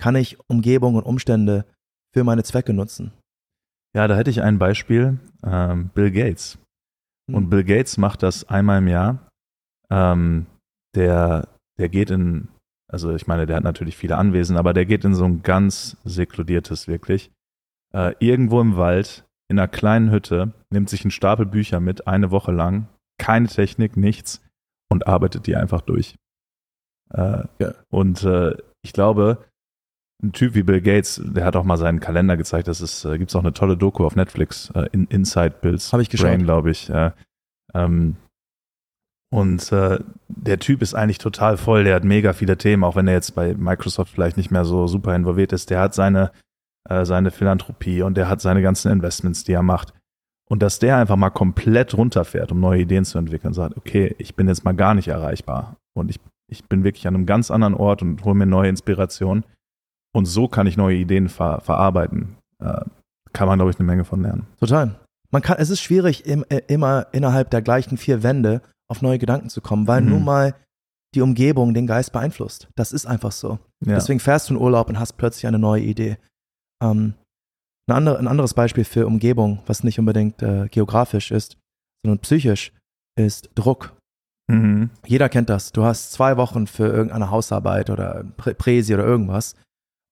Kann 0.00 0.14
ich 0.16 0.38
Umgebung 0.48 0.94
und 0.94 1.02
Umstände 1.02 1.64
für 2.14 2.24
meine 2.24 2.44
Zwecke 2.44 2.72
nutzen? 2.72 3.12
Ja, 3.94 4.06
da 4.06 4.16
hätte 4.16 4.30
ich 4.30 4.42
ein 4.42 4.58
Beispiel. 4.58 5.18
Ähm, 5.44 5.90
Bill 5.94 6.10
Gates. 6.10 6.58
Und 7.30 7.46
Mhm. 7.46 7.50
Bill 7.50 7.64
Gates 7.64 7.98
macht 7.98 8.22
das 8.22 8.48
einmal 8.48 8.78
im 8.78 8.88
Jahr. 8.88 9.28
Ähm, 9.90 10.46
der, 10.94 11.48
der 11.78 11.88
geht 11.88 12.10
in, 12.10 12.48
also 12.90 13.14
ich 13.14 13.26
meine, 13.26 13.46
der 13.46 13.56
hat 13.56 13.64
natürlich 13.64 13.96
viele 13.96 14.16
Anwesen, 14.16 14.56
aber 14.56 14.72
der 14.72 14.86
geht 14.86 15.04
in 15.04 15.14
so 15.14 15.24
ein 15.24 15.42
ganz 15.42 15.96
sekludiertes 16.04 16.88
wirklich. 16.88 17.30
Äh, 17.94 18.14
irgendwo 18.20 18.60
im 18.60 18.76
Wald, 18.76 19.24
in 19.50 19.58
einer 19.58 19.68
kleinen 19.68 20.10
Hütte, 20.10 20.52
nimmt 20.70 20.88
sich 20.90 21.04
einen 21.04 21.10
Stapel 21.10 21.46
Bücher 21.46 21.80
mit, 21.80 22.06
eine 22.06 22.30
Woche 22.30 22.52
lang, 22.52 22.86
keine 23.18 23.48
Technik, 23.48 23.96
nichts 23.96 24.42
und 24.90 25.06
arbeitet 25.06 25.46
die 25.46 25.56
einfach 25.56 25.80
durch. 25.82 26.16
Äh, 27.12 27.44
Ja. 27.58 27.74
Und 27.90 28.22
äh, 28.24 28.56
ich 28.82 28.92
glaube, 28.92 29.44
ein 30.22 30.32
Typ 30.32 30.54
wie 30.54 30.62
Bill 30.62 30.80
Gates, 30.80 31.20
der 31.24 31.44
hat 31.44 31.56
auch 31.56 31.64
mal 31.64 31.76
seinen 31.76 32.00
Kalender 32.00 32.36
gezeigt. 32.36 32.68
Das 32.68 32.80
ist, 32.80 33.04
äh, 33.04 33.18
gibt's 33.18 33.36
auch 33.36 33.40
eine 33.40 33.52
tolle 33.52 33.76
Doku 33.76 34.04
auf 34.04 34.16
Netflix, 34.16 34.70
äh, 34.74 34.88
in, 34.92 35.06
Inside 35.06 35.56
Bills 35.60 35.92
Hab 35.92 36.00
ich 36.00 36.10
geschaut. 36.10 36.28
Brain, 36.28 36.42
glaube 36.42 36.70
ich. 36.70 36.90
Äh, 36.90 37.12
ähm, 37.74 38.16
und 39.30 39.70
äh, 39.72 39.98
der 40.28 40.58
Typ 40.58 40.80
ist 40.82 40.94
eigentlich 40.94 41.18
total 41.18 41.56
voll. 41.56 41.84
Der 41.84 41.94
hat 41.94 42.04
mega 42.04 42.32
viele 42.32 42.56
Themen, 42.56 42.82
auch 42.82 42.96
wenn 42.96 43.06
er 43.06 43.14
jetzt 43.14 43.34
bei 43.34 43.54
Microsoft 43.54 44.12
vielleicht 44.12 44.38
nicht 44.38 44.50
mehr 44.50 44.64
so 44.64 44.86
super 44.86 45.14
involviert 45.14 45.52
ist. 45.52 45.70
Der 45.70 45.80
hat 45.80 45.94
seine 45.94 46.32
äh, 46.88 47.04
seine 47.04 47.30
Philanthropie 47.30 48.02
und 48.02 48.16
der 48.16 48.28
hat 48.28 48.40
seine 48.40 48.62
ganzen 48.62 48.90
Investments, 48.90 49.44
die 49.44 49.52
er 49.52 49.62
macht. 49.62 49.92
Und 50.48 50.62
dass 50.62 50.78
der 50.78 50.96
einfach 50.96 51.16
mal 51.16 51.30
komplett 51.30 51.94
runterfährt, 51.96 52.52
um 52.52 52.60
neue 52.60 52.80
Ideen 52.80 53.04
zu 53.04 53.18
entwickeln, 53.18 53.52
sagt, 53.52 53.76
okay, 53.76 54.14
ich 54.18 54.34
bin 54.34 54.48
jetzt 54.48 54.64
mal 54.64 54.72
gar 54.72 54.94
nicht 54.94 55.08
erreichbar 55.08 55.76
und 55.94 56.08
ich, 56.10 56.18
ich 56.50 56.64
bin 56.64 56.84
wirklich 56.84 57.06
an 57.06 57.14
einem 57.14 57.26
ganz 57.26 57.50
anderen 57.50 57.74
Ort 57.74 58.00
und 58.02 58.24
hole 58.24 58.34
mir 58.34 58.46
neue 58.46 58.70
Inspirationen. 58.70 59.44
Und 60.14 60.24
so 60.24 60.48
kann 60.48 60.66
ich 60.66 60.76
neue 60.78 60.96
Ideen 60.96 61.28
ver 61.28 61.60
verarbeiten. 61.60 62.36
Äh, 62.62 62.80
kann 63.34 63.46
man, 63.46 63.58
glaube 63.58 63.70
ich, 63.70 63.78
eine 63.78 63.86
Menge 63.86 64.04
von 64.04 64.22
lernen. 64.22 64.46
Total. 64.58 64.94
Man 65.30 65.42
kann, 65.42 65.58
es 65.58 65.68
ist 65.68 65.82
schwierig, 65.82 66.24
im, 66.24 66.44
äh, 66.48 66.62
immer 66.66 67.08
innerhalb 67.12 67.50
der 67.50 67.60
gleichen 67.60 67.98
vier 67.98 68.22
Wände 68.22 68.62
auf 68.90 69.02
neue 69.02 69.18
Gedanken 69.18 69.50
zu 69.50 69.60
kommen, 69.60 69.86
weil 69.86 70.00
Mhm. 70.00 70.08
nun 70.08 70.24
mal 70.24 70.54
die 71.14 71.20
Umgebung 71.20 71.74
den 71.74 71.86
Geist 71.86 72.12
beeinflusst. 72.12 72.68
Das 72.74 72.92
ist 72.92 73.04
einfach 73.06 73.32
so. 73.32 73.58
Ja. 73.84 73.94
Deswegen 73.96 74.18
fährst 74.20 74.48
du 74.48 74.54
in 74.54 74.60
Urlaub 74.60 74.88
und 74.88 74.98
hast 74.98 75.18
plötzlich 75.18 75.46
eine 75.46 75.58
neue 75.58 75.82
Idee. 75.82 76.16
Ähm, 76.82 77.12
andere, 77.96 78.18
ein 78.18 78.28
anderes 78.28 78.54
Beispiel 78.54 78.84
für 78.84 79.06
Umgebung, 79.06 79.60
was 79.66 79.84
nicht 79.84 79.98
unbedingt 79.98 80.42
äh, 80.42 80.68
geografisch 80.68 81.30
ist, 81.30 81.56
sondern 82.02 82.20
psychisch, 82.20 82.72
ist 83.18 83.50
Druck. 83.54 83.96
Mhm. 84.50 84.90
Jeder 85.06 85.28
kennt 85.28 85.50
das. 85.50 85.72
Du 85.72 85.84
hast 85.84 86.12
zwei 86.12 86.36
Wochen 86.36 86.66
für 86.66 86.86
irgendeine 86.86 87.30
Hausarbeit 87.30 87.90
oder 87.90 88.24
Prä 88.36 88.54
Präsi 88.54 88.94
oder 88.94 89.04
irgendwas. 89.04 89.54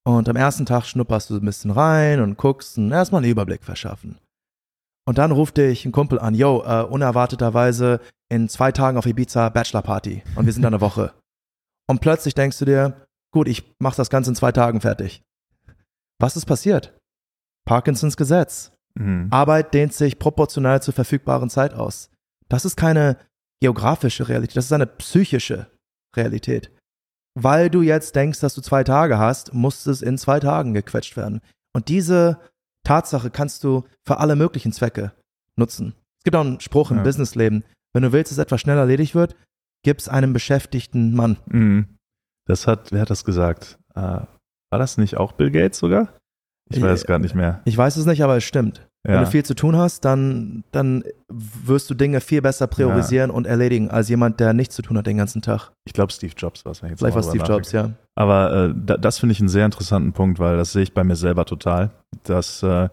Und 0.07 0.29
am 0.29 0.37
ersten 0.37 0.67
Tag 0.67 0.85
schnupperst 0.85 1.31
du 1.31 1.37
ein 1.37 1.45
bisschen 1.45 1.71
rein 1.71 2.21
und 2.21 2.37
guckst 2.37 2.79
und 2.79 2.93
erstmal 2.93 3.23
einen 3.23 3.31
Überblick 3.31 3.65
verschaffen. 3.65 4.19
Und 5.09 5.19
dann 5.19 5.33
ruft 5.33 5.57
dich 5.57 5.85
ein 5.85 5.93
Kumpel 5.93 6.19
an, 6.19 6.35
yo, 6.35 6.63
äh, 6.65 6.83
unerwarteterweise 6.83 8.01
in 8.29 8.49
zwei 8.49 8.73
Tagen 8.73 8.99
auf 8.99 9.07
Ibiza 9.07 9.49
Bachelorparty 9.49 10.23
und 10.35 10.47
wir 10.47 10.53
sind 10.53 10.63
da 10.63 10.69
eine 10.69 10.81
Woche. 10.81 11.13
Und 11.89 12.01
plötzlich 12.01 12.35
denkst 12.35 12.59
du 12.59 12.65
dir, 12.65 13.07
gut, 13.33 13.47
ich 13.49 13.73
mach 13.79 13.95
das 13.95 14.11
Ganze 14.11 14.31
in 14.31 14.37
zwei 14.37 14.51
Tagen 14.51 14.81
fertig. 14.81 15.23
Was 16.21 16.37
ist 16.37 16.47
passiert? 16.47 16.97
Parkinsons 17.67 18.17
Gesetz. 18.17 18.73
Mhm. 18.95 19.29
Arbeit 19.31 19.75
dehnt 19.75 19.93
sich 19.93 20.19
proportional 20.19 20.81
zur 20.83 20.95
verfügbaren 20.95 21.51
Zeit 21.51 21.75
aus. 21.75 22.09
Das 22.49 22.65
ist 22.65 22.77
keine 22.77 23.19
geografische 23.61 24.29
Realität, 24.29 24.57
das 24.57 24.67
ist 24.67 24.73
eine 24.73 24.87
psychische 24.87 25.67
Realität. 26.17 26.71
Weil 27.39 27.69
du 27.69 27.83
jetzt 27.83 28.17
denkst, 28.17 28.41
dass 28.41 28.55
du 28.55 28.63
zwei 28.63 28.83
Tage 28.85 29.19
hast, 29.19 29.53
muss 29.53 29.85
es 29.87 30.01
in 30.01 30.17
zwei 30.17 30.41
Tagen 30.41 30.73
gequetscht 30.73 31.17
werden. 31.19 31.43
Und 31.75 31.89
diese 31.89 32.39
Tatsache 32.85 33.31
kannst 33.31 33.63
du 33.65 33.85
für 34.07 34.19
alle 34.19 34.37
möglichen 34.37 34.73
Zwecke 34.73 35.13
nutzen. 35.57 35.95
Es 36.19 36.25
gibt 36.25 36.37
auch 36.37 36.41
einen 36.45 36.61
Spruch 36.61 36.91
im 36.91 36.99
Ja. 36.99 37.03
Businessleben, 37.03 37.65
wenn 37.93 38.03
du 38.03 38.13
willst, 38.13 38.31
dass 38.33 38.39
etwas 38.39 38.61
schnell 38.61 38.79
erledigt 38.79 39.15
wird, 39.15 39.37
gib's 39.83 40.09
einem 40.09 40.33
beschäftigten 40.33 41.15
Mann. 41.15 41.37
Mhm. 41.47 41.99
Das 42.47 42.67
hat, 42.67 42.93
wer 42.93 43.03
hat 43.03 43.11
das 43.11 43.25
gesagt? 43.25 43.79
Äh, 43.95 44.01
war 44.01 44.79
das 44.79 44.97
nicht 44.97 45.17
auch 45.17 45.33
Bill 45.33 45.51
Gates 45.51 45.79
sogar? 45.79 46.15
Ich 46.71 46.81
weiß 46.83 47.05
Äh, 47.05 47.07
gar 47.07 47.19
nicht 47.19 47.35
mehr. 47.35 47.61
Ich 47.65 47.77
weiß 47.77 47.97
es 47.97 48.07
nicht, 48.07 48.23
aber 48.23 48.37
es 48.37 48.45
stimmt. 48.45 48.87
Wenn 49.05 49.15
Ja. 49.15 49.21
du 49.25 49.31
viel 49.31 49.45
zu 49.45 49.55
tun 49.55 49.77
hast, 49.77 50.05
dann, 50.05 50.65
dann 50.73 51.05
wirst 51.29 51.89
du 51.89 51.95
Dinge 51.95 52.21
viel 52.21 52.43
besser 52.43 52.67
priorisieren 52.67 53.31
und 53.31 53.47
erledigen, 53.47 53.89
als 53.89 54.09
jemand, 54.09 54.41
der 54.41 54.53
nichts 54.53 54.75
zu 54.75 54.83
tun 54.83 54.99
hat 54.99 55.07
den 55.07 55.17
ganzen 55.17 55.43
Tag. 55.43 55.71
Ich 55.85 55.93
glaube, 55.93 56.13
Steve 56.13 56.33
Jobs 56.37 56.65
war 56.65 56.73
es. 56.73 56.83
wenn 56.83 56.89
ich 56.89 56.91
jetzt 56.93 56.99
Vielleicht 57.01 57.15
war 57.15 57.23
Steve 57.23 57.45
Jobs, 57.45 57.71
ja. 57.71 57.93
Aber 58.17 58.53
äh, 58.71 58.75
da, 58.77 58.97
das 58.97 59.19
finde 59.21 59.33
ich 59.35 59.39
einen 59.39 59.49
sehr 59.49 59.65
interessanten 59.65 60.13
Punkt, 60.13 60.41
weil 60.41 60.57
das 60.57 60.73
sehe 60.73 60.83
ich 60.83 60.93
bei 60.93 61.05
mir 61.05 61.15
selber 61.15 61.45
total, 61.45 61.91
dass, 62.25 62.65
äh, 62.65 62.89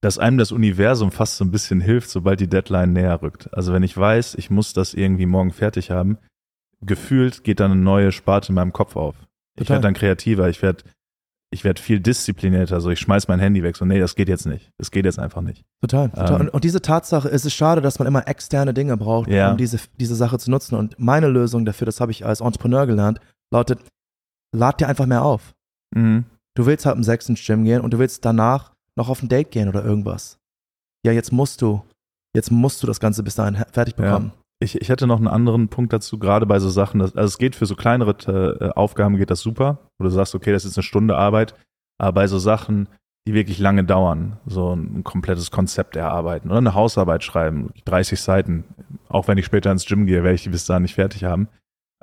dass 0.00 0.18
einem 0.18 0.38
das 0.38 0.50
Universum 0.50 1.12
fast 1.12 1.36
so 1.36 1.44
ein 1.44 1.52
bisschen 1.52 1.80
hilft, 1.80 2.10
sobald 2.10 2.40
die 2.40 2.48
Deadline 2.48 2.92
näher 2.92 3.22
rückt. 3.22 3.48
Also 3.54 3.72
wenn 3.72 3.84
ich 3.84 3.96
weiß, 3.96 4.34
ich 4.34 4.50
muss 4.50 4.72
das 4.72 4.94
irgendwie 4.94 5.26
morgen 5.26 5.52
fertig 5.52 5.92
haben, 5.92 6.18
gefühlt 6.84 7.44
geht 7.44 7.60
dann 7.60 7.70
eine 7.70 7.80
neue 7.80 8.10
Sparte 8.10 8.48
in 8.50 8.56
meinem 8.56 8.72
Kopf 8.72 8.96
auf. 8.96 9.14
Ich 9.54 9.60
Total. 9.66 9.76
werde 9.76 9.82
dann 9.84 9.94
kreativer, 9.94 10.48
ich 10.48 10.60
werde 10.60 10.82
ich 11.56 11.64
werde 11.64 11.80
viel 11.82 11.98
disziplinierter. 12.00 12.80
So, 12.80 12.90
ich 12.90 13.00
schmeiß 13.00 13.26
mein 13.28 13.40
Handy 13.40 13.62
weg. 13.62 13.76
So, 13.76 13.84
nee, 13.84 13.98
das 13.98 14.14
geht 14.14 14.28
jetzt 14.28 14.46
nicht. 14.46 14.70
Das 14.78 14.90
geht 14.90 15.04
jetzt 15.04 15.18
einfach 15.18 15.40
nicht. 15.42 15.64
Total. 15.80 16.10
total. 16.10 16.34
Ähm. 16.34 16.40
und, 16.42 16.48
und 16.50 16.64
diese 16.64 16.80
Tatsache, 16.82 17.28
es 17.28 17.44
ist 17.44 17.54
schade, 17.54 17.80
dass 17.80 17.98
man 17.98 18.06
immer 18.06 18.28
externe 18.28 18.72
Dinge 18.74 18.96
braucht, 18.96 19.28
Ja. 19.30 19.50
um 19.50 19.56
diese, 19.56 19.78
diese 19.98 20.14
Sache 20.14 20.38
zu 20.38 20.50
nutzen. 20.50 20.76
Und 20.76 20.98
meine 20.98 21.28
Lösung 21.28 21.64
dafür, 21.64 21.86
das 21.86 22.00
habe 22.00 22.12
ich 22.12 22.24
als 22.24 22.40
Entrepreneur 22.40 22.86
gelernt, 22.86 23.18
lautet, 23.50 23.80
lad 24.54 24.80
dir 24.80 24.88
einfach 24.88 25.06
mehr 25.06 25.22
auf. 25.22 25.54
Mhm. 25.94 26.24
Du 26.54 26.66
willst 26.66 26.86
halt 26.86 26.96
um 26.96 27.02
sechs 27.02 27.28
ins 27.28 27.44
Gym 27.44 27.64
gehen 27.64 27.80
und 27.80 27.92
du 27.92 27.98
willst 27.98 28.24
danach 28.24 28.72
noch 28.96 29.08
auf 29.08 29.22
ein 29.22 29.28
Date 29.28 29.50
gehen 29.50 29.68
oder 29.68 29.84
irgendwas. 29.84 30.38
Ja, 31.04 31.12
jetzt 31.12 31.32
musst 31.32 31.60
du, 31.62 31.82
jetzt 32.34 32.50
musst 32.50 32.82
du 32.82 32.86
das 32.86 33.00
Ganze 33.00 33.22
bis 33.22 33.34
dahin 33.34 33.56
fertig 33.72 33.94
bekommen. 33.96 34.32
Ich, 34.58 34.80
ich 34.80 34.88
hätte 34.88 35.06
noch 35.06 35.18
einen 35.18 35.28
anderen 35.28 35.68
Punkt 35.68 35.92
dazu, 35.92 36.18
gerade 36.18 36.46
bei 36.46 36.58
so 36.58 36.70
Sachen, 36.70 37.00
dass, 37.00 37.14
also 37.14 37.26
es 37.26 37.38
geht 37.38 37.54
für 37.56 37.66
so 37.66 37.76
kleinere 37.76 38.12
äh, 38.60 38.70
Aufgaben 38.70 39.16
geht 39.16 39.30
das 39.30 39.40
super, 39.40 39.78
wo 39.98 40.04
du 40.04 40.10
sagst, 40.10 40.34
okay, 40.34 40.52
das 40.52 40.64
ist 40.64 40.78
eine 40.78 40.82
Stunde 40.82 41.16
Arbeit, 41.16 41.54
aber 41.98 42.12
bei 42.12 42.26
so 42.26 42.38
Sachen, 42.38 42.88
die 43.28 43.34
wirklich 43.34 43.58
lange 43.58 43.84
dauern, 43.84 44.38
so 44.46 44.74
ein, 44.74 44.98
ein 45.00 45.04
komplettes 45.04 45.50
Konzept 45.50 45.96
erarbeiten 45.96 46.48
oder 46.48 46.58
eine 46.58 46.74
Hausarbeit 46.74 47.22
schreiben, 47.22 47.70
30 47.84 48.18
Seiten, 48.20 48.64
auch 49.08 49.28
wenn 49.28 49.36
ich 49.36 49.44
später 49.44 49.70
ins 49.72 49.84
Gym 49.84 50.06
gehe, 50.06 50.22
werde 50.22 50.34
ich 50.36 50.44
die 50.44 50.48
bis 50.50 50.64
dahin 50.64 50.82
nicht 50.82 50.94
fertig 50.94 51.24
haben. 51.24 51.48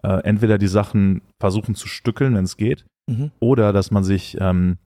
Äh, 0.03 0.19
entweder 0.23 0.57
die 0.57 0.67
Sachen 0.67 1.21
versuchen 1.39 1.75
zu 1.75 1.87
stückeln, 1.87 2.35
wenn 2.35 2.43
es 2.45 2.57
geht, 2.57 2.85
Mhm. 3.09 3.31
oder 3.41 3.73
dass 3.73 3.91
man 3.91 4.05
sich 4.05 4.37
ähm, 4.39 4.77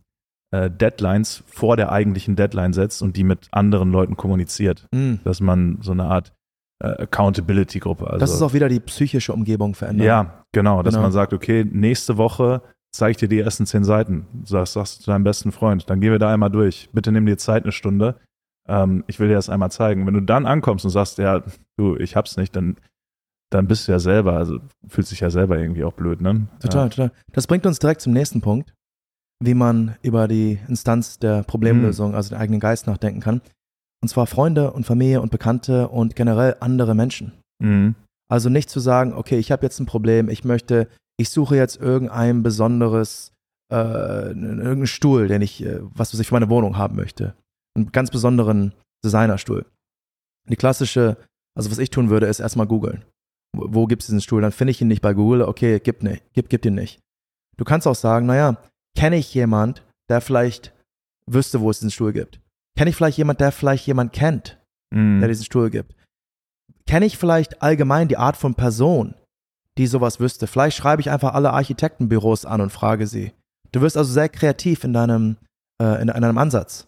äh, 0.51 0.71
Deadlines 0.71 1.43
vor 1.45 1.77
der 1.77 1.91
eigentlichen 1.91 2.35
Deadline 2.35 2.73
setzt 2.73 3.03
und 3.03 3.15
die 3.15 3.23
mit 3.23 3.47
anderen 3.51 3.91
Leuten 3.91 4.15
kommuniziert, 4.17 4.87
Mhm. 4.91 5.19
dass 5.23 5.39
man 5.39 5.77
so 5.81 5.91
eine 5.91 6.05
Art 6.05 6.33
Accountability-Gruppe, 6.79 8.05
also 8.07 8.19
das 8.19 8.33
ist 8.33 8.41
auch 8.41 8.53
wieder 8.53 8.69
die 8.69 8.79
psychische 8.79 9.33
Umgebung 9.33 9.73
verändern. 9.75 10.05
ja, 10.05 10.43
genau, 10.51 10.83
dass 10.83 10.93
Genau. 10.93 11.03
man 11.03 11.11
sagt, 11.11 11.33
okay, 11.33 11.65
nächste 11.69 12.17
Woche 12.17 12.61
zeige 12.91 13.11
ich 13.11 13.17
dir 13.17 13.27
die 13.27 13.39
ersten 13.39 13.65
zehn 13.65 13.83
Seiten. 13.83 14.25
Sagst, 14.45 14.73
sagst 14.73 14.99
du 14.99 15.03
zu 15.05 15.11
deinem 15.11 15.23
besten 15.23 15.51
Freund, 15.51 15.89
dann 15.89 15.99
gehen 16.01 16.11
wir 16.11 16.19
da 16.19 16.33
einmal 16.33 16.49
durch. 16.51 16.89
Bitte 16.93 17.11
nimm 17.11 17.25
dir 17.25 17.37
Zeit 17.37 17.63
eine 17.63 17.71
Stunde. 17.71 18.15
Ähm, 18.67 19.03
ich 19.07 19.19
will 19.19 19.27
dir 19.27 19.35
das 19.35 19.49
einmal 19.49 19.71
zeigen. 19.71 20.05
Wenn 20.05 20.13
du 20.13 20.21
dann 20.21 20.45
ankommst 20.45 20.85
und 20.85 20.91
sagst, 20.91 21.17
ja, 21.17 21.43
du, 21.77 21.95
ich 21.97 22.15
hab's 22.15 22.37
nicht, 22.37 22.55
dann, 22.55 22.77
dann 23.49 23.67
bist 23.67 23.87
du 23.87 23.91
ja 23.91 23.99
selber, 23.99 24.33
also 24.33 24.59
fühlt 24.87 25.07
sich 25.07 25.19
ja 25.19 25.29
selber 25.29 25.57
irgendwie 25.57 25.83
auch 25.83 25.93
blöd, 25.93 26.21
ne? 26.21 26.47
Total, 26.59 26.89
total. 26.89 27.11
Das 27.33 27.47
bringt 27.47 27.65
uns 27.65 27.79
direkt 27.79 28.01
zum 28.01 28.13
nächsten 28.13 28.41
Punkt, 28.41 28.73
wie 29.43 29.53
man 29.53 29.95
über 30.01 30.27
die 30.27 30.59
Instanz 30.67 31.19
der 31.19 31.43
Problemlösung, 31.43 32.15
also 32.15 32.29
den 32.35 32.39
eigenen 32.39 32.59
Geist 32.59 32.87
nachdenken 32.87 33.19
kann. 33.21 33.41
Und 34.01 34.09
zwar 34.09 34.27
Freunde 34.27 34.71
und 34.71 34.85
Familie 34.85 35.21
und 35.21 35.31
Bekannte 35.31 35.87
und 35.89 36.15
generell 36.15 36.57
andere 36.59 36.95
Menschen. 36.95 37.33
Mhm. 37.59 37.95
Also 38.29 38.49
nicht 38.49 38.69
zu 38.69 38.79
sagen, 38.79 39.13
okay, 39.13 39.37
ich 39.37 39.51
habe 39.51 39.65
jetzt 39.65 39.79
ein 39.79 39.85
Problem, 39.85 40.29
ich 40.29 40.43
möchte, 40.43 40.87
ich 41.17 41.29
suche 41.29 41.55
jetzt 41.55 41.77
irgendein 41.77 42.43
besonderes, 42.43 43.31
äh, 43.71 44.27
irgendeinen 44.29 44.87
Stuhl, 44.87 45.27
den 45.27 45.41
ich, 45.41 45.63
äh, 45.63 45.79
was 45.81 46.13
weiß 46.13 46.19
ich, 46.19 46.27
für 46.27 46.35
meine 46.35 46.49
Wohnung 46.49 46.77
haben 46.77 46.95
möchte. 46.95 47.35
Einen 47.75 47.91
ganz 47.91 48.11
besonderen 48.11 48.73
Designerstuhl. 49.03 49.65
Die 50.49 50.55
klassische, 50.55 51.17
also 51.55 51.71
was 51.71 51.77
ich 51.77 51.89
tun 51.89 52.09
würde, 52.09 52.27
ist 52.27 52.39
erstmal 52.39 52.67
googeln. 52.67 53.05
Wo, 53.55 53.67
wo 53.73 53.87
gibt 53.87 54.03
es 54.03 54.07
diesen 54.07 54.21
Stuhl? 54.21 54.41
Dann 54.41 54.51
finde 54.51 54.71
ich 54.71 54.81
ihn 54.81 54.87
nicht 54.87 55.01
bei 55.01 55.13
Google, 55.13 55.41
okay, 55.41 55.79
gib, 55.79 56.03
nicht, 56.03 56.23
gib, 56.33 56.49
gib 56.49 56.65
ihn 56.65 56.75
nicht. 56.75 56.99
Du 57.57 57.65
kannst 57.65 57.87
auch 57.87 57.95
sagen, 57.95 58.25
naja, 58.25 58.57
kenne 58.95 59.17
ich 59.17 59.33
jemand, 59.33 59.83
der 60.09 60.21
vielleicht 60.21 60.73
wüsste, 61.25 61.61
wo 61.61 61.69
es 61.69 61.79
diesen 61.79 61.91
Stuhl 61.91 62.13
gibt? 62.13 62.39
Kenne 62.77 62.89
ich 62.91 62.95
vielleicht 62.95 63.17
jemand, 63.17 63.39
der 63.41 63.51
vielleicht 63.51 63.85
jemand 63.87 64.13
kennt, 64.13 64.57
Mhm. 64.93 65.19
der 65.19 65.27
diesen 65.29 65.43
Stuhl 65.45 65.69
gibt? 65.69 65.95
Kenne 66.85 67.05
ich 67.05 67.17
vielleicht 67.17 67.61
allgemein 67.61 68.07
die 68.07 68.17
Art 68.17 68.37
von 68.37 68.55
Person, 68.55 69.15
die 69.77 69.87
sowas 69.87 70.19
wüsste? 70.19 70.47
Vielleicht 70.47 70.77
schreibe 70.77 71.01
ich 71.01 71.09
einfach 71.09 71.33
alle 71.33 71.51
Architektenbüros 71.51 72.45
an 72.45 72.61
und 72.61 72.69
frage 72.71 73.07
sie. 73.07 73.33
Du 73.73 73.81
wirst 73.81 73.97
also 73.97 74.11
sehr 74.13 74.29
kreativ 74.29 74.83
in 74.85 74.93
deinem, 74.93 75.37
äh, 75.81 76.01
in, 76.01 76.07
in 76.07 76.21
deinem 76.21 76.37
Ansatz. 76.37 76.87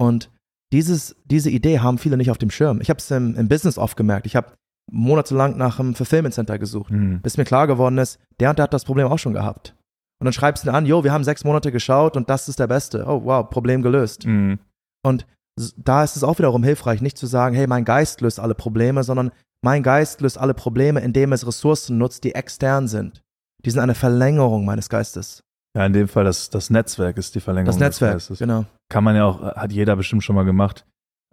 Und 0.00 0.30
dieses, 0.72 1.14
diese 1.24 1.50
Idee 1.50 1.78
haben 1.78 1.98
viele 1.98 2.16
nicht 2.16 2.30
auf 2.32 2.38
dem 2.38 2.50
Schirm. 2.50 2.80
Ich 2.80 2.90
habe 2.90 2.98
es 2.98 3.08
im, 3.12 3.36
im 3.36 3.48
Business 3.48 3.78
oft 3.78 3.96
gemerkt. 3.96 4.26
Ich 4.26 4.34
habe 4.34 4.52
monatelang 4.90 5.56
nach 5.56 5.78
einem 5.78 5.94
Fulfillment 5.94 6.34
Center 6.34 6.58
gesucht, 6.58 6.90
Mhm. 6.90 7.20
bis 7.22 7.36
mir 7.36 7.44
klar 7.44 7.66
geworden 7.66 7.98
ist, 7.98 8.18
der 8.40 8.50
und 8.50 8.58
der 8.58 8.64
hat 8.64 8.74
das 8.74 8.84
Problem 8.84 9.06
auch 9.06 9.18
schon 9.18 9.32
gehabt. 9.32 9.74
Und 10.20 10.24
dann 10.24 10.32
schreibst 10.32 10.64
du 10.64 10.68
ihn 10.70 10.74
an, 10.74 10.86
jo, 10.86 11.04
wir 11.04 11.12
haben 11.12 11.24
sechs 11.24 11.44
Monate 11.44 11.70
geschaut 11.70 12.16
und 12.16 12.28
das 12.30 12.48
ist 12.48 12.58
der 12.58 12.66
Beste. 12.66 13.04
Oh, 13.06 13.22
wow, 13.24 13.48
Problem 13.48 13.82
gelöst. 13.82 14.26
Mhm. 14.26 14.58
Und 15.06 15.24
da 15.76 16.02
ist 16.02 16.16
es 16.16 16.24
auch 16.24 16.38
wiederum 16.38 16.64
hilfreich, 16.64 17.00
nicht 17.00 17.16
zu 17.16 17.26
sagen, 17.26 17.54
hey, 17.54 17.66
mein 17.66 17.84
Geist 17.84 18.20
löst 18.20 18.40
alle 18.40 18.54
Probleme, 18.54 19.04
sondern 19.04 19.30
mein 19.62 19.82
Geist 19.82 20.20
löst 20.20 20.36
alle 20.36 20.52
Probleme, 20.52 21.00
indem 21.00 21.32
es 21.32 21.46
Ressourcen 21.46 21.96
nutzt, 21.96 22.24
die 22.24 22.34
extern 22.34 22.88
sind. 22.88 23.22
Die 23.64 23.70
sind 23.70 23.80
eine 23.80 23.94
Verlängerung 23.94 24.64
meines 24.64 24.88
Geistes. 24.88 25.40
Ja, 25.76 25.86
in 25.86 25.92
dem 25.92 26.08
Fall 26.08 26.24
das, 26.24 26.50
das 26.50 26.70
Netzwerk 26.70 27.16
ist 27.18 27.34
die 27.34 27.40
Verlängerung. 27.40 27.78
Das 27.78 27.80
Netzwerk, 27.80 28.14
des 28.14 28.28
Geistes. 28.28 28.38
genau. 28.38 28.64
Kann 28.90 29.04
man 29.04 29.14
ja 29.14 29.24
auch, 29.24 29.42
hat 29.42 29.72
jeder 29.72 29.94
bestimmt 29.94 30.24
schon 30.24 30.34
mal 30.34 30.44
gemacht, 30.44 30.84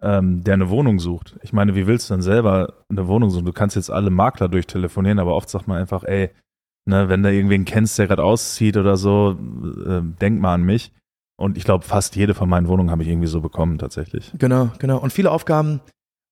ähm, 0.02 0.44
der 0.44 0.54
eine 0.54 0.70
Wohnung 0.70 1.00
sucht. 1.00 1.36
Ich 1.42 1.52
meine, 1.52 1.74
wie 1.74 1.86
willst 1.86 2.10
du 2.10 2.14
denn 2.14 2.22
selber 2.22 2.84
eine 2.88 3.08
Wohnung 3.08 3.30
suchen? 3.30 3.46
Du 3.46 3.52
kannst 3.52 3.76
jetzt 3.76 3.90
alle 3.90 4.10
Makler 4.10 4.48
durchtelefonieren, 4.48 5.18
aber 5.18 5.34
oft 5.34 5.48
sagt 5.48 5.66
man 5.66 5.78
einfach, 5.78 6.04
ey, 6.04 6.30
ne, 6.86 7.08
wenn 7.08 7.22
du 7.22 7.32
irgendwen 7.32 7.64
kennst, 7.64 7.98
der 7.98 8.06
gerade 8.06 8.22
auszieht 8.22 8.76
oder 8.76 8.96
so, 8.96 9.36
äh, 9.86 10.02
denk 10.20 10.40
mal 10.40 10.54
an 10.54 10.62
mich. 10.62 10.92
Und 11.36 11.56
ich 11.58 11.64
glaube, 11.64 11.84
fast 11.84 12.16
jede 12.16 12.34
von 12.34 12.48
meinen 12.48 12.68
Wohnungen 12.68 12.90
habe 12.90 13.02
ich 13.02 13.08
irgendwie 13.08 13.26
so 13.26 13.40
bekommen, 13.40 13.78
tatsächlich. 13.78 14.32
Genau, 14.38 14.70
genau. 14.78 14.98
Und 14.98 15.12
viele 15.12 15.30
Aufgaben, 15.30 15.80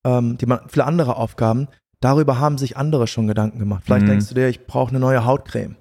ähm, 0.06 0.38
die 0.38 0.46
man, 0.46 0.60
viele 0.68 0.84
andere 0.84 1.16
Aufgaben, 1.16 1.68
darüber 2.00 2.38
haben 2.38 2.56
sich 2.58 2.76
andere 2.76 3.06
schon 3.06 3.26
Gedanken 3.26 3.58
gemacht. 3.58 3.82
Vielleicht 3.84 4.04
Mhm. 4.06 4.10
denkst 4.10 4.28
du 4.28 4.34
dir, 4.34 4.48
ich 4.48 4.66
brauche 4.66 4.90
eine 4.90 5.00
neue 5.00 5.24
Hautcreme. 5.24 5.76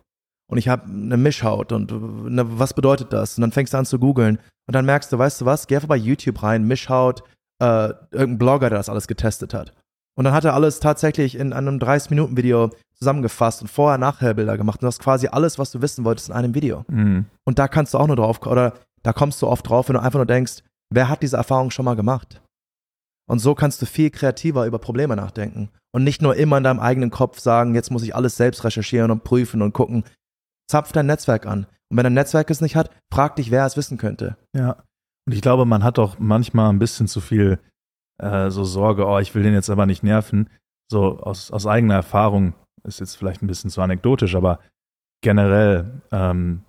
Und 0.49 0.57
ich 0.57 0.67
habe 0.67 0.83
eine 0.89 1.15
Mischhaut 1.17 1.71
und 1.71 1.91
äh, 1.91 1.95
ne, 1.95 2.43
was 2.59 2.73
bedeutet 2.73 3.13
das? 3.13 3.37
Und 3.37 3.41
dann 3.41 3.51
fängst 3.53 3.73
du 3.73 3.77
an 3.77 3.85
zu 3.85 3.99
googeln 3.99 4.37
und 4.67 4.75
dann 4.75 4.85
merkst 4.85 5.11
du, 5.13 5.17
weißt 5.17 5.39
du 5.41 5.45
was, 5.45 5.65
geh 5.67 5.75
einfach 5.75 5.87
bei 5.87 5.95
YouTube 5.95 6.43
rein, 6.43 6.65
Mischhaut, 6.67 7.23
äh, 7.63 7.89
irgendein 8.11 8.37
Blogger, 8.37 8.69
der 8.69 8.79
das 8.79 8.89
alles 8.89 9.07
getestet 9.07 9.53
hat. 9.53 9.71
Und 10.17 10.25
dann 10.25 10.33
hat 10.33 10.43
er 10.43 10.53
alles 10.53 10.81
tatsächlich 10.81 11.35
in 11.35 11.53
einem 11.53 11.77
30-Minuten-Video 11.79 12.71
zusammengefasst 12.95 13.61
und 13.61 13.69
Vorher-Nachher-Bilder 13.69 14.57
gemacht. 14.57 14.79
Und 14.79 14.83
du 14.83 14.87
hast 14.87 14.99
quasi 14.99 15.27
alles, 15.27 15.57
was 15.57 15.71
du 15.71 15.81
wissen 15.81 16.03
wolltest, 16.03 16.27
in 16.29 16.35
einem 16.35 16.53
Video. 16.53 16.83
Mhm. 16.89 17.25
Und 17.45 17.57
da 17.57 17.69
kannst 17.69 17.93
du 17.93 17.97
auch 17.97 18.07
nur 18.07 18.17
drauf, 18.17 18.45
oder 18.45 18.73
da 19.03 19.13
kommst 19.13 19.41
du 19.41 19.47
oft 19.47 19.67
drauf, 19.67 19.89
wenn 19.89 19.95
du 19.95 20.01
einfach 20.01 20.19
nur 20.19 20.25
denkst, 20.25 20.63
wer 20.91 21.09
hat 21.09 21.23
diese 21.23 21.37
Erfahrung 21.37 21.71
schon 21.71 21.85
mal 21.85 21.95
gemacht? 21.95 22.41
Und 23.29 23.39
so 23.39 23.55
kannst 23.55 23.81
du 23.81 23.85
viel 23.85 24.09
kreativer 24.09 24.65
über 24.65 24.79
Probleme 24.79 25.15
nachdenken. 25.15 25.69
Und 25.93 26.03
nicht 26.03 26.21
nur 26.21 26.35
immer 26.35 26.57
in 26.57 26.63
deinem 26.63 26.79
eigenen 26.79 27.11
Kopf 27.11 27.39
sagen, 27.39 27.75
jetzt 27.75 27.91
muss 27.91 28.03
ich 28.03 28.15
alles 28.15 28.35
selbst 28.35 28.63
recherchieren 28.63 29.11
und 29.11 29.23
prüfen 29.23 29.61
und 29.61 29.73
gucken. 29.73 30.03
Zapf 30.69 30.91
dein 30.91 31.05
Netzwerk 31.05 31.45
an. 31.45 31.65
Und 31.89 31.97
wenn 31.97 32.03
dein 32.03 32.13
Netzwerk 32.13 32.49
es 32.49 32.61
nicht 32.61 32.75
hat, 32.75 32.89
frag 33.13 33.35
dich, 33.35 33.51
wer 33.51 33.65
es 33.65 33.77
wissen 33.77 33.97
könnte. 33.97 34.37
Ja. 34.55 34.83
Und 35.27 35.33
ich 35.33 35.41
glaube, 35.41 35.65
man 35.65 35.83
hat 35.83 35.99
auch 35.99 36.17
manchmal 36.19 36.69
ein 36.69 36.79
bisschen 36.79 37.07
zu 37.07 37.21
viel 37.21 37.59
äh, 38.21 38.49
so 38.49 38.63
Sorge, 38.63 39.05
oh, 39.05 39.19
ich 39.19 39.33
will 39.35 39.43
den 39.43 39.53
jetzt 39.53 39.69
aber 39.69 39.85
nicht 39.85 40.03
nerven. 40.03 40.49
So 40.89 41.19
aus, 41.19 41.51
aus 41.51 41.67
eigener 41.67 41.95
Erfahrung 41.95 42.53
ist 42.83 42.99
jetzt 42.99 43.15
vielleicht 43.15 43.41
ein 43.41 43.47
bisschen 43.47 43.69
zu 43.69 43.81
anekdotisch, 43.81 44.35
aber 44.35 44.59
generell, 45.21 46.01
ähm, 46.11 46.63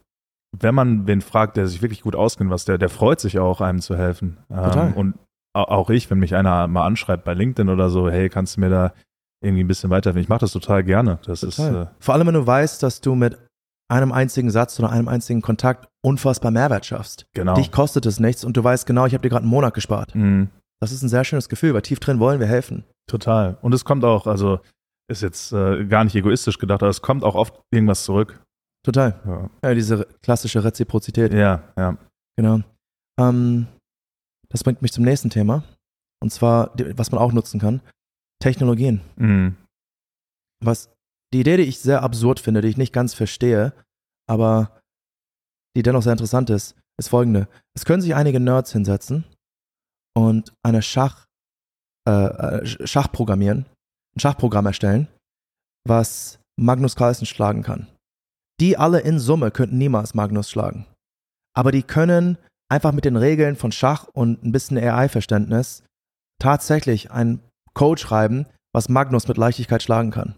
wenn 0.59 0.75
man 0.75 1.07
wen 1.07 1.21
fragt, 1.23 1.57
der 1.57 1.67
sich 1.67 1.83
wirklich 1.83 2.03
gut 2.03 2.15
auskennt, 2.15 2.51
was 2.51 2.65
der, 2.65 2.79
der 2.79 2.89
freut 2.89 3.21
sich 3.21 3.39
auch, 3.39 3.61
einem 3.61 3.81
zu 3.81 3.97
helfen. 3.97 4.39
Total. 4.49 4.89
Ähm, 4.89 4.95
und 4.95 5.15
au- 5.55 5.63
auch 5.65 5.91
ich, 5.91 6.11
wenn 6.11 6.19
mich 6.19 6.35
einer 6.35 6.67
mal 6.69 6.85
anschreibt 6.87 7.25
bei 7.25 7.35
LinkedIn 7.35 7.69
oder 7.71 7.89
so, 7.91 8.11
hey, 8.11 8.29
kannst 8.29 8.57
du 8.57 8.61
mir 8.61 8.69
da 8.71 8.93
irgendwie 9.43 9.65
ein 9.65 9.69
bisschen 9.69 9.91
weiterhelfen? 9.91 10.23
Ich 10.23 10.29
mache 10.29 10.41
das 10.41 10.53
total 10.53 10.85
gerne. 10.85 11.19
Das 11.27 11.41
Total. 11.41 11.69
ist 11.69 11.75
äh, 11.75 11.87
Vor 12.01 12.15
allem, 12.15 12.27
wenn 12.27 12.35
du 12.35 12.47
weißt, 12.47 12.83
dass 12.83 13.01
du 13.01 13.15
mit 13.15 13.39
einem 13.91 14.13
einzigen 14.13 14.51
Satz 14.51 14.79
oder 14.79 14.91
einem 14.91 15.09
einzigen 15.09 15.43
Kontakt 15.43 15.89
unfassbar 16.05 16.51
Mehrwert 16.51 16.87
schaffst. 16.87 17.27
genau. 17.35 17.55
Dich 17.55 17.73
kostet 17.73 18.07
es 18.07 18.21
nichts 18.21 18.45
und 18.45 18.57
du 18.57 18.65
weißt 18.65 18.87
genau, 18.87 19.05
ich 19.07 19.15
habe 19.15 19.23
dir 19.23 19.29
gerade 19.31 19.43
einen 19.43 19.51
Monat 19.51 19.75
gespart. 19.75 20.15
Mhm. 20.15 20.49
Das 20.81 20.93
ist 20.93 21.03
ein 21.03 21.09
sehr 21.09 21.25
schönes 21.25 21.49
Gefühl, 21.49 21.75
weil 21.75 21.83
tief 21.83 22.01
drin 22.01 22.19
wollen 22.19 22.41
wir 22.41 22.47
helfen. 22.47 22.85
Total. 23.09 23.59
Und 23.63 23.73
es 23.75 23.85
kommt 23.85 24.05
auch, 24.05 24.27
also 24.27 24.61
ist 25.11 25.23
jetzt 25.23 25.53
äh, 25.53 25.85
gar 25.85 26.05
nicht 26.05 26.15
egoistisch 26.17 26.59
gedacht, 26.59 26.83
aber 26.83 26.91
es 26.91 27.03
kommt 27.03 27.23
auch 27.25 27.35
oft 27.35 27.61
irgendwas 27.71 28.05
zurück. 28.05 28.41
Total. 28.85 29.21
Ja, 29.25 29.51
Ja, 29.63 29.75
diese 29.75 30.07
klassische 30.23 30.63
Reziprozität. 30.65 31.33
ja. 31.33 31.63
ja. 31.77 31.97
Genau. 32.37 32.61
Ähm, 33.21 33.67
das 34.49 34.65
bringt 34.65 34.83
mich 34.83 34.93
zum 34.93 35.05
nächsten 35.05 35.31
Thema. 35.31 35.65
Und 36.23 36.31
zwar, 36.31 36.73
was 36.97 37.11
man 37.11 37.21
auch 37.21 37.33
nutzen 37.33 37.61
kann. 37.61 37.83
Technologien. 38.41 39.01
Mhm. 39.17 39.57
Was, 40.65 40.91
die 41.33 41.41
Idee, 41.41 41.57
die 41.57 41.65
ich 41.65 41.81
sehr 41.81 42.03
absurd 42.03 42.41
finde, 42.41 42.61
die 42.61 42.69
ich 42.69 42.77
nicht 42.77 42.93
ganz 42.93 43.15
verstehe, 43.15 43.73
aber 44.29 44.81
die 45.77 45.83
dennoch 45.83 46.03
sehr 46.03 46.13
interessant 46.13 46.51
ist, 46.51 46.77
ist 46.99 47.09
folgende. 47.09 47.49
Es 47.75 47.85
können 47.85 48.03
sich 48.03 48.15
einige 48.15 48.41
Nerds 48.41 48.73
hinsetzen 48.73 49.25
und 50.15 50.53
eine 50.63 50.83
Schach, 50.83 51.27
äh, 52.09 52.13
äh, 52.13 52.87
Schach 52.87 53.11
programmieren, 53.11 53.67
ein 54.17 54.21
Schachprogramm 54.21 54.67
erstellen, 54.67 55.09
was 55.87 56.39
Magnus 56.57 56.97
Carlsen 56.97 57.27
schlagen 57.27 57.63
kann. 57.63 57.89
Die 58.63 58.79
alle 58.79 59.01
in 59.01 59.19
Summe 59.19 59.51
könnten 59.51 59.77
niemals 59.77 60.15
Magnus 60.15 60.49
schlagen. 60.49 60.87
Aber 61.53 61.73
die 61.73 61.83
können 61.83 62.39
einfach 62.71 62.93
mit 62.93 63.05
den 63.05 63.17
Regeln 63.17 63.57
von 63.57 63.73
Schach 63.73 64.05
und 64.05 64.45
ein 64.45 64.53
bisschen 64.53 64.79
AI-Verständnis 64.79 65.83
tatsächlich 66.41 67.11
ein 67.11 67.41
Code 67.75 68.01
schreiben, 68.01 68.47
was 68.73 68.89
Magnus 68.89 69.27
mit 69.27 69.37
Leichtigkeit 69.37 69.83
schlagen 69.83 70.13
kann. 70.13 70.37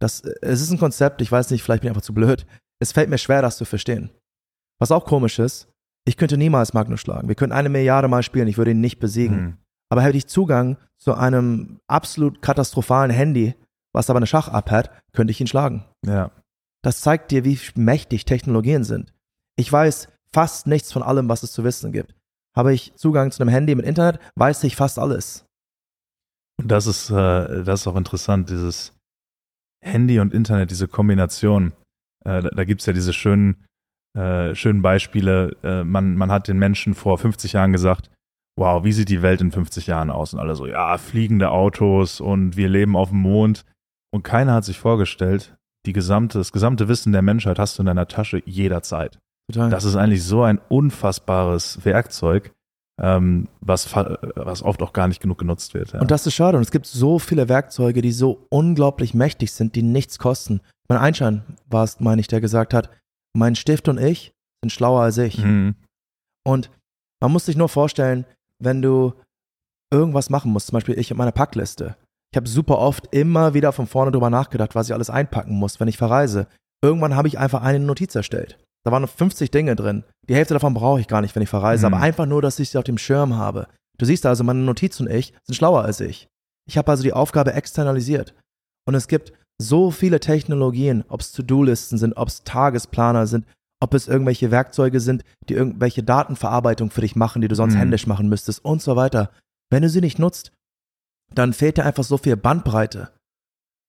Das, 0.00 0.22
es 0.22 0.62
ist 0.62 0.70
ein 0.70 0.78
Konzept, 0.78 1.20
ich 1.20 1.30
weiß 1.30 1.50
nicht, 1.50 1.62
vielleicht 1.62 1.82
bin 1.82 1.88
ich 1.88 1.90
einfach 1.90 2.00
zu 2.00 2.14
blöd. 2.14 2.46
Es 2.80 2.92
fällt 2.92 3.10
mir 3.10 3.18
schwer, 3.18 3.42
das 3.42 3.58
zu 3.58 3.66
verstehen. 3.66 4.08
Was 4.80 4.90
auch 4.90 5.04
komisch 5.04 5.38
ist, 5.38 5.68
ich 6.06 6.16
könnte 6.16 6.38
niemals 6.38 6.72
Magnus 6.72 7.02
schlagen. 7.02 7.28
Wir 7.28 7.34
könnten 7.34 7.54
eine 7.54 7.68
Milliarde 7.68 8.08
Mal 8.08 8.22
spielen, 8.22 8.48
ich 8.48 8.56
würde 8.56 8.70
ihn 8.70 8.80
nicht 8.80 9.00
besiegen. 9.00 9.36
Mhm. 9.36 9.56
Aber 9.90 10.00
hätte 10.00 10.16
ich 10.16 10.28
Zugang 10.28 10.78
zu 10.96 11.12
einem 11.12 11.78
absolut 11.88 12.40
katastrophalen 12.40 13.10
Handy, 13.10 13.54
was 13.92 14.08
aber 14.08 14.16
eine 14.16 14.26
Schach-App 14.26 14.70
hat, 14.70 14.90
könnte 15.12 15.30
ich 15.30 15.42
ihn 15.42 15.46
schlagen. 15.46 15.84
Ja. 16.06 16.30
Das 16.88 17.02
zeigt 17.02 17.32
dir, 17.32 17.44
wie 17.44 17.58
mächtig 17.74 18.24
Technologien 18.24 18.82
sind. 18.82 19.12
Ich 19.56 19.70
weiß 19.70 20.08
fast 20.32 20.66
nichts 20.66 20.90
von 20.90 21.02
allem, 21.02 21.28
was 21.28 21.42
es 21.42 21.52
zu 21.52 21.62
wissen 21.62 21.92
gibt. 21.92 22.14
Habe 22.56 22.72
ich 22.72 22.94
Zugang 22.94 23.30
zu 23.30 23.42
einem 23.42 23.50
Handy 23.50 23.74
mit 23.74 23.84
Internet, 23.84 24.18
weiß 24.36 24.64
ich 24.64 24.74
fast 24.74 24.98
alles. 24.98 25.44
Und 26.58 26.68
das 26.68 26.86
ist, 26.86 27.10
äh, 27.10 27.62
das 27.62 27.82
ist 27.82 27.88
auch 27.88 27.96
interessant, 27.96 28.48
dieses 28.48 28.96
Handy 29.84 30.18
und 30.18 30.32
Internet, 30.32 30.70
diese 30.70 30.88
Kombination. 30.88 31.74
Äh, 32.24 32.40
da 32.40 32.48
da 32.48 32.64
gibt 32.64 32.80
es 32.80 32.86
ja 32.86 32.94
diese 32.94 33.12
schönen, 33.12 33.66
äh, 34.16 34.54
schönen 34.54 34.80
Beispiele. 34.80 35.58
Äh, 35.62 35.84
man, 35.84 36.16
man 36.16 36.32
hat 36.32 36.48
den 36.48 36.58
Menschen 36.58 36.94
vor 36.94 37.18
50 37.18 37.52
Jahren 37.52 37.72
gesagt, 37.72 38.10
wow, 38.56 38.82
wie 38.82 38.92
sieht 38.92 39.10
die 39.10 39.20
Welt 39.20 39.42
in 39.42 39.52
50 39.52 39.88
Jahren 39.88 40.08
aus? 40.08 40.32
Und 40.32 40.40
alle 40.40 40.56
so, 40.56 40.64
ja, 40.64 40.96
fliegende 40.96 41.50
Autos 41.50 42.22
und 42.22 42.56
wir 42.56 42.70
leben 42.70 42.96
auf 42.96 43.10
dem 43.10 43.20
Mond. 43.20 43.66
Und 44.10 44.22
keiner 44.22 44.54
hat 44.54 44.64
sich 44.64 44.78
vorgestellt, 44.78 45.57
die 45.86 45.92
gesamte, 45.92 46.38
das 46.38 46.52
gesamte 46.52 46.88
Wissen 46.88 47.12
der 47.12 47.22
Menschheit 47.22 47.58
hast 47.58 47.78
du 47.78 47.82
in 47.82 47.86
deiner 47.86 48.08
Tasche 48.08 48.42
jederzeit. 48.44 49.18
Total. 49.50 49.70
Das 49.70 49.84
ist 49.84 49.96
eigentlich 49.96 50.24
so 50.24 50.42
ein 50.42 50.60
unfassbares 50.68 51.84
Werkzeug, 51.84 52.52
ähm, 53.00 53.48
was, 53.60 53.94
was 53.94 54.62
oft 54.62 54.82
auch 54.82 54.92
gar 54.92 55.08
nicht 55.08 55.20
genug 55.20 55.38
genutzt 55.38 55.74
wird. 55.74 55.92
Ja. 55.92 56.00
Und 56.00 56.10
das 56.10 56.26
ist 56.26 56.34
schade. 56.34 56.56
Und 56.56 56.62
es 56.62 56.70
gibt 56.70 56.86
so 56.86 57.18
viele 57.18 57.48
Werkzeuge, 57.48 58.02
die 58.02 58.12
so 58.12 58.46
unglaublich 58.50 59.14
mächtig 59.14 59.52
sind, 59.52 59.74
die 59.74 59.82
nichts 59.82 60.18
kosten. 60.18 60.60
Mein 60.88 60.98
Einstein 60.98 61.42
war 61.66 61.84
es, 61.84 62.00
meine 62.00 62.20
ich, 62.20 62.28
der 62.28 62.40
gesagt 62.40 62.74
hat, 62.74 62.90
mein 63.34 63.54
Stift 63.54 63.88
und 63.88 63.98
ich 63.98 64.34
sind 64.62 64.70
schlauer 64.70 65.02
als 65.02 65.18
ich. 65.18 65.38
Mhm. 65.38 65.76
Und 66.44 66.70
man 67.20 67.32
muss 67.32 67.46
sich 67.46 67.56
nur 67.56 67.68
vorstellen, 67.68 68.26
wenn 68.58 68.82
du 68.82 69.14
irgendwas 69.90 70.30
machen 70.30 70.52
musst, 70.52 70.66
zum 70.66 70.74
Beispiel 70.74 70.98
ich 70.98 71.10
mit 71.10 71.18
meiner 71.18 71.32
Packliste. 71.32 71.96
Ich 72.32 72.36
habe 72.36 72.48
super 72.48 72.78
oft 72.78 73.06
immer 73.14 73.54
wieder 73.54 73.72
von 73.72 73.86
vorne 73.86 74.10
drüber 74.10 74.30
nachgedacht, 74.30 74.74
was 74.74 74.88
ich 74.88 74.94
alles 74.94 75.10
einpacken 75.10 75.54
muss, 75.54 75.80
wenn 75.80 75.88
ich 75.88 75.96
verreise. 75.96 76.46
Irgendwann 76.84 77.16
habe 77.16 77.28
ich 77.28 77.38
einfach 77.38 77.62
eine 77.62 77.80
Notiz 77.80 78.14
erstellt. 78.14 78.58
Da 78.84 78.92
waren 78.92 79.02
noch 79.02 79.08
50 79.10 79.50
Dinge 79.50 79.74
drin. 79.76 80.04
Die 80.28 80.34
Hälfte 80.34 80.54
davon 80.54 80.74
brauche 80.74 81.00
ich 81.00 81.08
gar 81.08 81.20
nicht, 81.22 81.34
wenn 81.34 81.42
ich 81.42 81.48
verreise, 81.48 81.86
Mhm. 81.88 81.94
aber 81.94 82.02
einfach 82.02 82.26
nur, 82.26 82.42
dass 82.42 82.58
ich 82.58 82.70
sie 82.70 82.78
auf 82.78 82.84
dem 82.84 82.98
Schirm 82.98 83.34
habe. 83.34 83.66
Du 83.98 84.04
siehst 84.04 84.26
also, 84.26 84.44
meine 84.44 84.60
Notiz 84.60 85.00
und 85.00 85.10
ich 85.10 85.32
sind 85.44 85.54
schlauer 85.56 85.82
als 85.82 86.00
ich. 86.00 86.28
Ich 86.68 86.78
habe 86.78 86.90
also 86.90 87.02
die 87.02 87.12
Aufgabe 87.14 87.54
externalisiert. 87.54 88.34
Und 88.86 88.94
es 88.94 89.08
gibt 89.08 89.32
so 89.60 89.90
viele 89.90 90.20
Technologien, 90.20 91.04
ob 91.08 91.20
es 91.20 91.32
To-Do-Listen 91.32 91.98
sind, 91.98 92.16
ob 92.16 92.28
es 92.28 92.44
Tagesplaner 92.44 93.26
sind, 93.26 93.44
ob 93.82 93.94
es 93.94 94.06
irgendwelche 94.06 94.50
Werkzeuge 94.50 95.00
sind, 95.00 95.24
die 95.48 95.54
irgendwelche 95.54 96.02
Datenverarbeitung 96.02 96.90
für 96.90 97.00
dich 97.00 97.16
machen, 97.16 97.42
die 97.42 97.48
du 97.48 97.54
sonst 97.56 97.74
Mhm. 97.74 97.78
händisch 97.78 98.06
machen 98.06 98.28
müsstest 98.28 98.64
und 98.64 98.82
so 98.82 98.94
weiter. 98.96 99.30
Wenn 99.70 99.82
du 99.82 99.88
sie 99.88 100.00
nicht 100.00 100.18
nutzt, 100.18 100.52
dann 101.34 101.52
fehlt 101.52 101.78
dir 101.78 101.84
einfach 101.84 102.04
so 102.04 102.18
viel 102.18 102.36
Bandbreite 102.36 103.10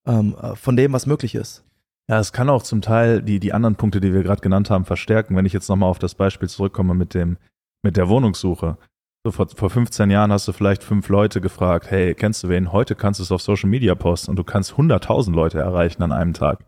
ähm, 0.07 0.35
äh, 0.41 0.55
von 0.55 0.75
dem, 0.75 0.93
was 0.93 1.05
möglich 1.05 1.35
ist. 1.35 1.63
Ja, 2.09 2.19
es 2.19 2.33
kann 2.33 2.49
auch 2.49 2.63
zum 2.63 2.81
Teil 2.81 3.21
die, 3.21 3.39
die 3.39 3.53
anderen 3.53 3.75
Punkte, 3.75 4.01
die 4.01 4.13
wir 4.13 4.23
gerade 4.23 4.41
genannt 4.41 4.69
haben, 4.71 4.85
verstärken. 4.85 5.35
Wenn 5.35 5.45
ich 5.45 5.53
jetzt 5.53 5.69
nochmal 5.69 5.89
auf 5.89 5.99
das 5.99 6.15
Beispiel 6.15 6.49
zurückkomme 6.49 6.95
mit 6.95 7.13
dem, 7.13 7.37
mit 7.83 7.97
der 7.97 8.09
Wohnungssuche. 8.09 8.77
So 9.23 9.31
vor, 9.31 9.47
vor 9.49 9.69
15 9.69 10.09
Jahren 10.09 10.31
hast 10.31 10.47
du 10.47 10.53
vielleicht 10.53 10.81
fünf 10.83 11.09
Leute 11.09 11.41
gefragt, 11.41 11.91
hey, 11.91 12.15
kennst 12.15 12.43
du 12.43 12.49
wen? 12.49 12.71
Heute 12.71 12.95
kannst 12.95 13.19
du 13.19 13.23
es 13.23 13.31
auf 13.31 13.41
Social 13.41 13.69
Media 13.69 13.93
posten 13.93 14.31
und 14.31 14.37
du 14.37 14.43
kannst 14.43 14.73
100.000 14.73 15.33
Leute 15.33 15.59
erreichen 15.59 16.01
an 16.01 16.11
einem 16.11 16.33
Tag. 16.33 16.65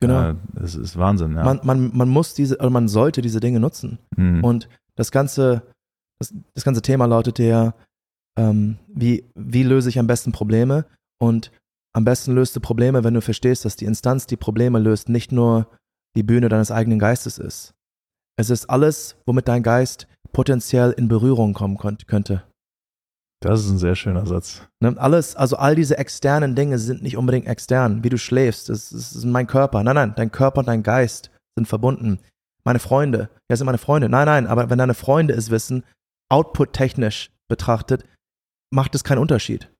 Genau. 0.00 0.30
Äh, 0.30 0.34
das 0.54 0.74
ist 0.74 0.96
Wahnsinn, 0.96 1.36
ja. 1.36 1.44
Man, 1.44 1.60
man, 1.64 1.96
man 1.96 2.08
muss 2.08 2.34
diese, 2.34 2.56
oder 2.56 2.70
man 2.70 2.88
sollte 2.88 3.20
diese 3.20 3.40
Dinge 3.40 3.60
nutzen. 3.60 3.98
Mhm. 4.16 4.42
Und 4.42 4.68
das 4.94 5.10
ganze, 5.10 5.62
das, 6.18 6.32
das 6.54 6.64
ganze 6.64 6.82
Thema 6.82 7.06
lautet 7.06 7.38
ja, 7.38 7.74
ähm, 8.38 8.78
wie, 8.88 9.30
wie 9.34 9.62
löse 9.62 9.88
ich 9.88 9.98
am 9.98 10.06
besten 10.06 10.32
Probleme? 10.32 10.86
Und 11.20 11.52
am 11.94 12.04
besten 12.04 12.34
löst 12.34 12.56
du 12.56 12.60
Probleme, 12.60 13.04
wenn 13.04 13.14
du 13.14 13.20
verstehst, 13.20 13.64
dass 13.64 13.76
die 13.76 13.84
Instanz, 13.84 14.26
die 14.26 14.36
Probleme 14.36 14.78
löst, 14.78 15.08
nicht 15.08 15.30
nur 15.32 15.68
die 16.16 16.22
Bühne 16.22 16.48
deines 16.48 16.70
eigenen 16.70 16.98
Geistes 16.98 17.38
ist. 17.38 17.74
Es 18.38 18.50
ist 18.50 18.68
alles, 18.70 19.16
womit 19.26 19.48
dein 19.48 19.62
Geist 19.62 20.06
potenziell 20.32 20.92
in 20.92 21.08
Berührung 21.08 21.52
kommen 21.52 21.76
könnte. 21.76 22.44
das 23.40 23.60
ist 23.60 23.70
ein 23.70 23.78
sehr 23.78 23.94
schöner 23.94 24.24
Satz. 24.24 24.62
Ne? 24.80 24.94
Alles, 24.96 25.36
also 25.36 25.56
all 25.56 25.74
diese 25.74 25.98
externen 25.98 26.54
Dinge 26.54 26.78
sind 26.78 27.02
nicht 27.02 27.16
unbedingt 27.16 27.46
extern, 27.46 28.02
wie 28.02 28.08
du 28.08 28.16
schläfst, 28.16 28.68
das, 28.68 28.90
das 28.90 29.14
ist 29.14 29.24
mein 29.24 29.46
Körper. 29.46 29.82
Nein, 29.82 29.96
nein, 29.96 30.14
dein 30.16 30.32
Körper 30.32 30.60
und 30.60 30.68
dein 30.68 30.82
Geist 30.82 31.30
sind 31.56 31.66
verbunden. 31.66 32.20
Meine 32.64 32.78
Freunde, 32.78 33.28
ja, 33.50 33.56
sind 33.56 33.66
meine 33.66 33.78
Freunde. 33.78 34.08
Nein, 34.08 34.26
nein, 34.26 34.46
aber 34.46 34.70
wenn 34.70 34.78
deine 34.78 34.94
Freunde 34.94 35.34
es 35.34 35.50
wissen, 35.50 35.84
output-technisch 36.30 37.30
betrachtet, 37.48 38.04
macht 38.72 38.94
es 38.94 39.04
keinen 39.04 39.18
Unterschied. 39.18 39.70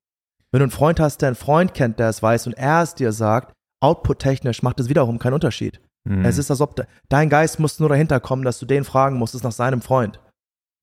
Wenn 0.50 0.60
du 0.60 0.64
einen 0.64 0.70
Freund 0.70 1.00
hast, 1.00 1.22
der 1.22 1.28
einen 1.28 1.36
Freund 1.36 1.74
kennt, 1.74 1.98
der 1.98 2.08
es 2.08 2.22
weiß 2.22 2.46
und 2.46 2.52
er 2.52 2.82
es 2.82 2.94
dir 2.94 3.12
sagt, 3.12 3.52
output-technisch 3.82 4.62
macht 4.62 4.80
es 4.80 4.88
wiederum 4.88 5.18
keinen 5.18 5.34
Unterschied. 5.34 5.80
Mhm. 6.04 6.24
Es 6.24 6.38
ist, 6.38 6.50
als 6.50 6.60
ob 6.60 6.76
de 6.76 6.84
dein 7.08 7.28
Geist 7.28 7.58
muss 7.58 7.80
nur 7.80 7.88
dahinter 7.88 8.20
kommen, 8.20 8.44
dass 8.44 8.58
du 8.58 8.66
den 8.66 8.84
fragen 8.84 9.16
musstest 9.18 9.44
nach 9.44 9.52
seinem 9.52 9.80
Freund. 9.80 10.20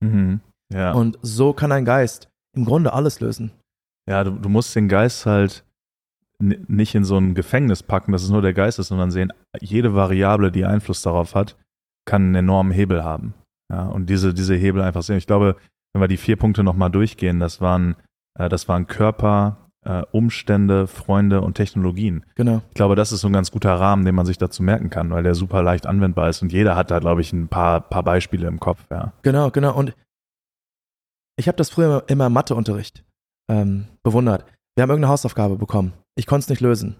Mhm. 0.03 0.41
Ja. 0.73 0.93
Und 0.93 1.17
so 1.21 1.53
kann 1.53 1.69
dein 1.69 1.85
Geist 1.85 2.29
im 2.55 2.65
Grunde 2.65 2.93
alles 2.93 3.19
lösen. 3.19 3.51
Ja, 4.09 4.23
du, 4.23 4.31
du 4.31 4.49
musst 4.49 4.75
den 4.75 4.87
Geist 4.87 5.25
halt 5.25 5.63
nicht 6.41 6.95
in 6.95 7.03
so 7.03 7.17
ein 7.17 7.35
Gefängnis 7.35 7.83
packen, 7.83 8.13
dass 8.13 8.23
es 8.23 8.29
nur 8.29 8.41
der 8.41 8.53
Geist 8.53 8.79
ist, 8.79 8.87
sondern 8.87 9.11
sehen, 9.11 9.33
jede 9.59 9.93
Variable, 9.93 10.51
die 10.51 10.65
Einfluss 10.65 11.01
darauf 11.01 11.35
hat, 11.35 11.57
kann 12.05 12.23
einen 12.23 12.35
enormen 12.35 12.71
Hebel 12.71 13.03
haben. 13.03 13.33
Ja, 13.71 13.87
und 13.87 14.09
diese, 14.09 14.33
diese 14.33 14.55
Hebel 14.55 14.81
einfach 14.81 15.03
sehen. 15.03 15.17
Ich 15.17 15.27
glaube, 15.27 15.57
wenn 15.93 16.01
wir 16.01 16.07
die 16.07 16.17
vier 16.17 16.35
Punkte 16.35 16.63
nochmal 16.63 16.91
durchgehen, 16.91 17.39
das 17.39 17.61
waren, 17.61 17.95
äh, 18.37 18.49
das 18.49 18.67
waren 18.67 18.87
Körper, 18.87 19.69
äh, 19.85 20.03
Umstände, 20.11 20.87
Freunde 20.87 21.41
und 21.41 21.55
Technologien. 21.55 22.25
Genau. 22.35 22.61
Ich 22.69 22.75
glaube, 22.75 22.95
das 22.95 23.11
ist 23.11 23.21
so 23.21 23.27
ein 23.27 23.33
ganz 23.33 23.51
guter 23.51 23.73
Rahmen, 23.73 24.05
den 24.05 24.15
man 24.15 24.25
sich 24.25 24.37
dazu 24.37 24.61
merken 24.63 24.89
kann, 24.89 25.11
weil 25.11 25.23
der 25.23 25.35
super 25.35 25.63
leicht 25.63 25.87
anwendbar 25.87 26.29
ist 26.29 26.41
und 26.41 26.51
jeder 26.51 26.75
hat 26.75 26.91
da, 26.91 26.99
glaube 26.99 27.21
ich, 27.21 27.33
ein 27.33 27.47
paar, 27.47 27.81
paar 27.81 28.03
Beispiele 28.03 28.47
im 28.47 28.59
Kopf, 28.59 28.85
ja. 28.91 29.13
Genau, 29.21 29.51
genau. 29.51 29.75
Und 29.75 29.93
ich 31.37 31.47
habe 31.47 31.57
das 31.57 31.69
früher 31.69 32.03
immer 32.07 32.27
im 32.27 32.33
Matheunterricht 32.33 33.05
ähm, 33.49 33.85
bewundert. 34.03 34.45
Wir 34.75 34.83
haben 34.83 34.89
irgendeine 34.89 35.11
Hausaufgabe 35.11 35.57
bekommen. 35.57 35.93
Ich 36.15 36.27
konnte 36.27 36.43
es 36.43 36.49
nicht 36.49 36.61
lösen. 36.61 36.97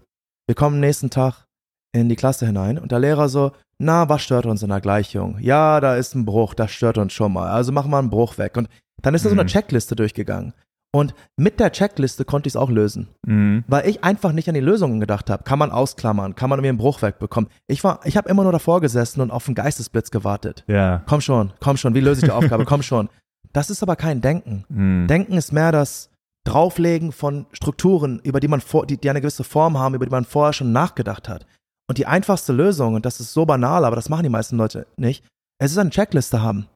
Wir 0.48 0.56
kommen 0.56 0.80
nächsten 0.80 1.10
Tag 1.10 1.46
in 1.92 2.10
die 2.10 2.16
Klasse 2.16 2.46
hinein 2.46 2.80
und 2.80 2.92
der 2.92 3.00
Lehrer 3.00 3.30
so, 3.30 3.52
na, 3.82 4.10
was 4.10 4.22
stört 4.22 4.46
uns 4.46 4.62
in 4.62 4.70
der 4.70 4.82
Gleichung? 4.82 5.38
Ja, 5.40 5.80
da 5.80 5.96
ist 5.96 6.14
ein 6.16 6.26
Bruch, 6.26 6.54
das 6.54 6.72
stört 6.72 6.98
uns 6.98 7.14
schon 7.14 7.34
mal. 7.34 7.50
Also 7.50 7.72
machen 7.72 7.92
wir 7.92 7.98
einen 7.98 8.10
Bruch 8.10 8.38
weg. 8.38 8.58
Und 8.58 8.68
dann 9.02 9.16
ist 9.16 9.24
da 9.26 9.30
so 9.30 9.36
eine 9.36 9.44
Mhm. 9.44 9.48
Checkliste 9.48 9.96
durchgegangen. 9.96 10.54
Und 10.92 11.14
mit 11.38 11.60
der 11.60 11.72
Checkliste 11.72 12.26
konnte 12.26 12.48
ich 12.48 12.54
es 12.54 12.58
auch 12.58 12.70
lösen. 12.72 13.10
Mhm. 13.26 13.64
Weil 13.68 13.88
ich 13.88 14.04
einfach 14.04 14.32
nicht 14.32 14.48
an 14.50 14.56
die 14.56 14.60
Lösungen 14.60 15.00
gedacht 15.00 15.30
habe. 15.30 15.44
Kann 15.44 15.60
man 15.60 15.72
ausklammern? 15.72 16.36
Kann 16.36 16.50
man 16.50 16.58
irgendwie 16.60 16.70
einen 16.70 16.78
Bruch 16.80 17.02
wegbekommen? 17.02 17.50
Ich 17.68 17.84
war, 17.84 18.00
ich 18.06 18.18
habe 18.18 18.28
immer 18.28 18.44
nur 18.44 18.52
davor 18.52 18.82
gesessen 18.82 19.22
und 19.22 19.30
auf 19.32 19.48
einen 19.48 19.56
Geistesblitz 19.56 20.10
gewartet. 20.12 20.64
Ja. 20.68 21.04
Komm 21.08 21.22
schon, 21.22 21.54
komm 21.60 21.78
schon, 21.78 21.94
wie 21.94 22.00
löse 22.02 22.22
ich 22.22 22.26
die 22.26 22.32
Aufgabe? 22.36 22.66
komm 22.66 22.82
schon. 22.82 23.08
Das 23.54 23.70
ist 23.70 23.84
aber 23.84 23.96
kein 23.96 24.20
Denken. 24.22 24.66
Mhm. 24.68 25.08
Denken 25.08 25.34
ist 25.34 25.54
mehr 25.54 25.72
das 25.72 26.10
Drauflegen 26.44 27.12
von 27.12 27.46
Strukturen, 27.52 28.20
über 28.24 28.40
die 28.40 28.48
man 28.48 28.60
vor, 28.62 28.88
die, 28.88 28.98
die 28.98 29.10
eine 29.10 29.22
gewisse 29.22 29.44
Form 29.44 29.78
haben, 29.78 29.94
über 29.94 30.06
die 30.06 30.12
man 30.12 30.26
vorher 30.26 30.54
schon 30.54 30.72
nachgedacht 30.72 31.30
hat. 31.30 31.46
Und 31.90 31.98
die 31.98 32.06
einfachste 32.06 32.54
Lösung, 32.54 32.94
und 32.94 33.06
das 33.06 33.20
ist 33.20 33.34
so 33.34 33.48
banal, 33.48 33.84
aber 33.84 33.96
das 33.96 34.10
machen 34.10 34.22
die 34.22 34.30
meisten 34.30 34.58
Leute 34.58 34.86
nicht, 34.96 35.26
es 35.60 35.72
ist 35.72 35.78
eine 35.80 35.90
Checkliste 35.90 36.42
haben. 36.42 36.68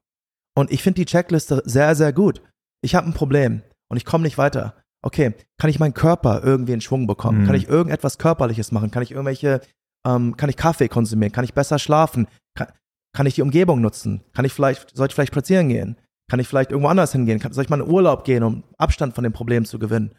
Und 0.57 0.71
ich 0.71 0.81
finde 0.81 1.01
die 1.01 1.05
Checkliste 1.05 1.61
sehr, 1.65 1.93
sehr 1.95 2.11
gut. 2.13 2.41
Ich 2.83 2.95
habe 2.95 3.07
ein 3.07 3.13
Problem 3.13 3.61
und 3.89 3.97
ich 3.97 4.05
komme 4.05 4.23
nicht 4.23 4.39
weiter. 4.39 4.75
Okay, 5.05 5.35
kann 5.59 5.69
ich 5.69 5.79
meinen 5.79 5.93
Körper 5.93 6.41
irgendwie 6.43 6.73
in 6.73 6.81
Schwung 6.81 7.05
bekommen? 7.05 7.41
Mhm. 7.41 7.45
Kann 7.45 7.55
ich 7.55 7.67
irgendetwas 7.67 8.17
Körperliches 8.17 8.71
machen? 8.71 8.89
Kann 8.89 9.03
ich 9.03 9.11
irgendwelche, 9.11 9.61
ähm, 10.05 10.35
kann 10.35 10.49
ich 10.49 10.57
Kaffee 10.57 10.87
konsumieren? 10.87 11.31
Kann 11.31 11.45
ich 11.45 11.53
besser 11.53 11.77
schlafen? 11.77 12.27
Kann, 12.57 12.69
kann 13.15 13.27
ich 13.27 13.35
die 13.35 13.43
Umgebung 13.43 13.81
nutzen? 13.81 14.23
Kann 14.33 14.45
ich 14.45 14.53
vielleicht, 14.53 14.95
soll 14.95 15.07
ich 15.07 15.13
vielleicht 15.13 15.33
spazieren 15.33 15.69
gehen? 15.69 15.97
Kann 16.27 16.39
ich 16.39 16.47
vielleicht 16.47 16.71
irgendwo 16.71 16.89
anders 16.89 17.11
hingehen? 17.11 17.39
Kann, 17.39 17.53
soll 17.53 17.65
ich 17.65 17.69
mal 17.69 17.81
in 17.81 17.87
Urlaub 17.87 18.23
gehen, 18.23 18.41
um 18.41 18.63
Abstand 18.79 19.13
von 19.13 19.23
dem 19.23 19.33
Problem 19.33 19.65
zu 19.65 19.77
gewinnen? 19.77 20.15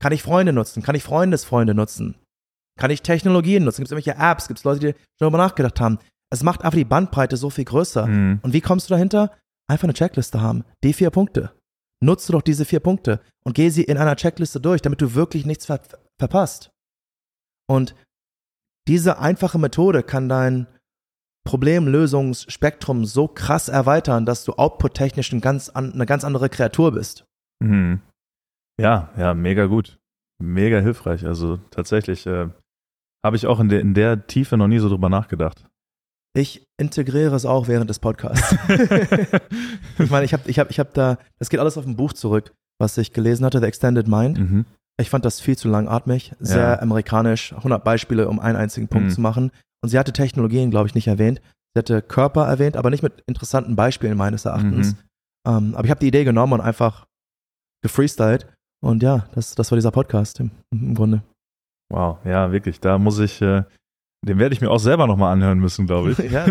Kann 0.00 0.12
ich 0.12 0.22
Freunde 0.22 0.52
nutzen? 0.52 0.84
Kann 0.84 0.94
ich 0.94 1.02
Freundesfreunde 1.02 1.74
nutzen? 1.74 2.14
Kann 2.78 2.90
ich 2.90 3.02
Technologien 3.02 3.64
nutzen? 3.64 3.82
Gibt 3.82 3.88
es 3.88 3.92
irgendwelche 3.92 4.18
Apps? 4.20 4.48
Gibt 4.48 4.58
es 4.58 4.64
Leute, 4.64 4.80
die 4.80 4.92
schon 4.92 5.00
darüber 5.18 5.38
nachgedacht 5.38 5.80
haben? 5.80 5.98
Es 6.30 6.42
macht 6.42 6.62
einfach 6.62 6.76
die 6.76 6.84
Bandbreite 6.84 7.36
so 7.36 7.50
viel 7.50 7.64
größer. 7.64 8.06
Mhm. 8.06 8.40
Und 8.42 8.52
wie 8.52 8.60
kommst 8.60 8.88
du 8.88 8.94
dahinter? 8.94 9.32
Einfach 9.68 9.84
eine 9.84 9.94
Checkliste 9.94 10.40
haben. 10.40 10.64
Die 10.84 10.92
vier 10.92 11.10
Punkte. 11.10 11.52
Nutze 12.02 12.32
doch 12.32 12.42
diese 12.42 12.64
vier 12.64 12.80
Punkte 12.80 13.20
und 13.44 13.54
geh 13.54 13.70
sie 13.70 13.84
in 13.84 13.96
einer 13.96 14.16
Checkliste 14.16 14.60
durch, 14.60 14.82
damit 14.82 15.00
du 15.00 15.14
wirklich 15.14 15.46
nichts 15.46 15.66
ver 15.66 15.80
verpasst. 16.18 16.70
Und 17.68 17.94
diese 18.88 19.18
einfache 19.18 19.58
Methode 19.58 20.02
kann 20.02 20.28
dein 20.28 20.66
Problemlösungsspektrum 21.46 23.04
so 23.04 23.28
krass 23.28 23.68
erweitern, 23.68 24.26
dass 24.26 24.44
du 24.44 24.52
output-technisch 24.52 25.32
ein 25.32 25.40
ganz 25.40 25.68
an, 25.68 25.92
eine 25.92 26.06
ganz 26.06 26.24
andere 26.24 26.48
Kreatur 26.48 26.92
bist. 26.92 27.24
Mhm. 27.60 28.00
Ja, 28.80 29.10
ja, 29.16 29.32
mega 29.32 29.66
gut. 29.66 29.98
Mega 30.38 30.80
hilfreich. 30.80 31.24
Also 31.24 31.58
tatsächlich 31.70 32.26
äh, 32.26 32.48
habe 33.26 33.36
ich 33.36 33.46
auch 33.46 33.60
in 33.60 33.68
der, 33.68 33.80
in 33.80 33.94
der 33.94 34.26
Tiefe 34.26 34.56
noch 34.56 34.68
nie 34.68 34.78
so 34.78 34.88
drüber 34.88 35.08
nachgedacht. 35.08 35.64
Ich 36.34 36.64
integriere 36.80 37.34
es 37.34 37.46
auch 37.46 37.66
während 37.68 37.88
des 37.90 37.98
Podcasts. 37.98 38.56
ich 39.98 40.10
meine, 40.10 40.24
ich 40.24 40.32
habe 40.32 40.48
ich 40.48 40.58
hab, 40.58 40.70
ich 40.70 40.78
hab 40.78 40.92
da, 40.94 41.18
das 41.38 41.48
geht 41.48 41.60
alles 41.60 41.78
auf 41.78 41.86
ein 41.86 41.96
Buch 41.96 42.12
zurück, 42.12 42.52
was 42.78 42.96
ich 42.98 43.12
gelesen 43.12 43.44
hatte, 43.44 43.60
The 43.60 43.66
Extended 43.66 44.06
Mind. 44.08 44.38
Mhm. 44.38 44.64
Ich 45.00 45.10
fand 45.10 45.24
das 45.24 45.40
viel 45.40 45.56
zu 45.56 45.68
langatmig, 45.68 46.32
sehr 46.38 46.58
Ja. 46.58 46.80
amerikanisch, 46.80 47.52
100 47.54 47.84
Beispiele, 47.84 48.28
um 48.28 48.38
einen 48.40 48.56
einzigen 48.56 48.88
Punkt 48.88 49.08
Mhm. 49.08 49.12
zu 49.12 49.20
machen. 49.20 49.50
Und 49.82 49.90
sie 49.90 49.98
hatte 49.98 50.12
Technologien, 50.12 50.70
glaube 50.70 50.88
ich, 50.88 50.94
nicht 50.94 51.06
erwähnt. 51.06 51.40
Sie 51.74 51.78
hatte 51.78 52.00
Körper 52.02 52.46
erwähnt, 52.46 52.76
aber 52.76 52.90
nicht 52.90 53.02
mit 53.02 53.22
interessanten 53.26 53.76
Beispielen 53.76 54.16
meines 54.16 54.44
Erachtens. 54.46 54.92
Mhm. 54.92 54.98
Ähm, 55.48 55.74
aber 55.74 55.84
ich 55.84 55.90
habe 55.90 56.00
die 56.00 56.08
Idee 56.08 56.24
genommen 56.24 56.54
und 56.54 56.60
einfach 56.60 57.06
gefreestylt. 57.82 58.46
Und 58.82 59.02
ja, 59.02 59.26
das, 59.34 59.54
das 59.54 59.70
war 59.70 59.76
dieser 59.76 59.90
Podcast 59.90 60.40
im, 60.40 60.50
im 60.72 60.94
Grunde. 60.94 61.22
Wow, 61.90 62.18
ja, 62.24 62.50
wirklich. 62.52 62.80
Da 62.80 62.98
muss 62.98 63.18
ich, 63.18 63.40
äh, 63.42 63.62
den 64.22 64.38
werde 64.38 64.54
ich 64.54 64.60
mir 64.60 64.70
auch 64.70 64.78
selber 64.78 65.06
nochmal 65.06 65.32
anhören 65.32 65.58
müssen, 65.58 65.86
glaube 65.86 66.10
ich. 66.12 66.18
Ja. 66.30 66.46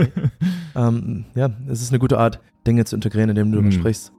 ähm, 0.76 1.26
ja, 1.36 1.50
es 1.68 1.82
ist 1.82 1.92
eine 1.92 2.00
gute 2.00 2.18
Art, 2.20 2.40
Dinge 2.66 2.86
zu 2.86 2.96
integrieren, 2.96 3.30
indem 3.30 3.52
du 3.52 3.58
Mhm. 3.60 3.64
darüber 3.64 3.80
sprichst. 3.80 4.14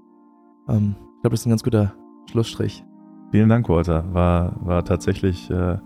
Ähm, 0.69 0.95
ich 1.17 1.23
glaube, 1.23 1.31
das 1.31 1.41
ist 1.41 1.47
ein 1.47 1.51
ganz 1.51 1.63
guter 1.63 1.95
Schlussstrich. 2.31 2.85
Vielen 3.33 3.49
Dank, 3.49 3.69
Walter. 3.69 4.05
War, 4.15 4.57
war 4.65 4.85
tatsächlich 4.85 5.51
äh, 5.51 5.79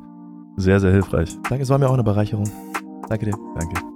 sehr, 0.56 0.80
sehr 0.80 0.92
hilfreich. 0.92 1.36
Danke, 1.48 1.62
es 1.62 1.70
war 1.70 1.78
mir 1.78 1.88
auch 1.88 1.94
eine 1.94 2.04
Bereicherung. 2.04 2.48
Danke 3.08 3.26
dir. 3.26 3.34
Danke. 3.58 3.89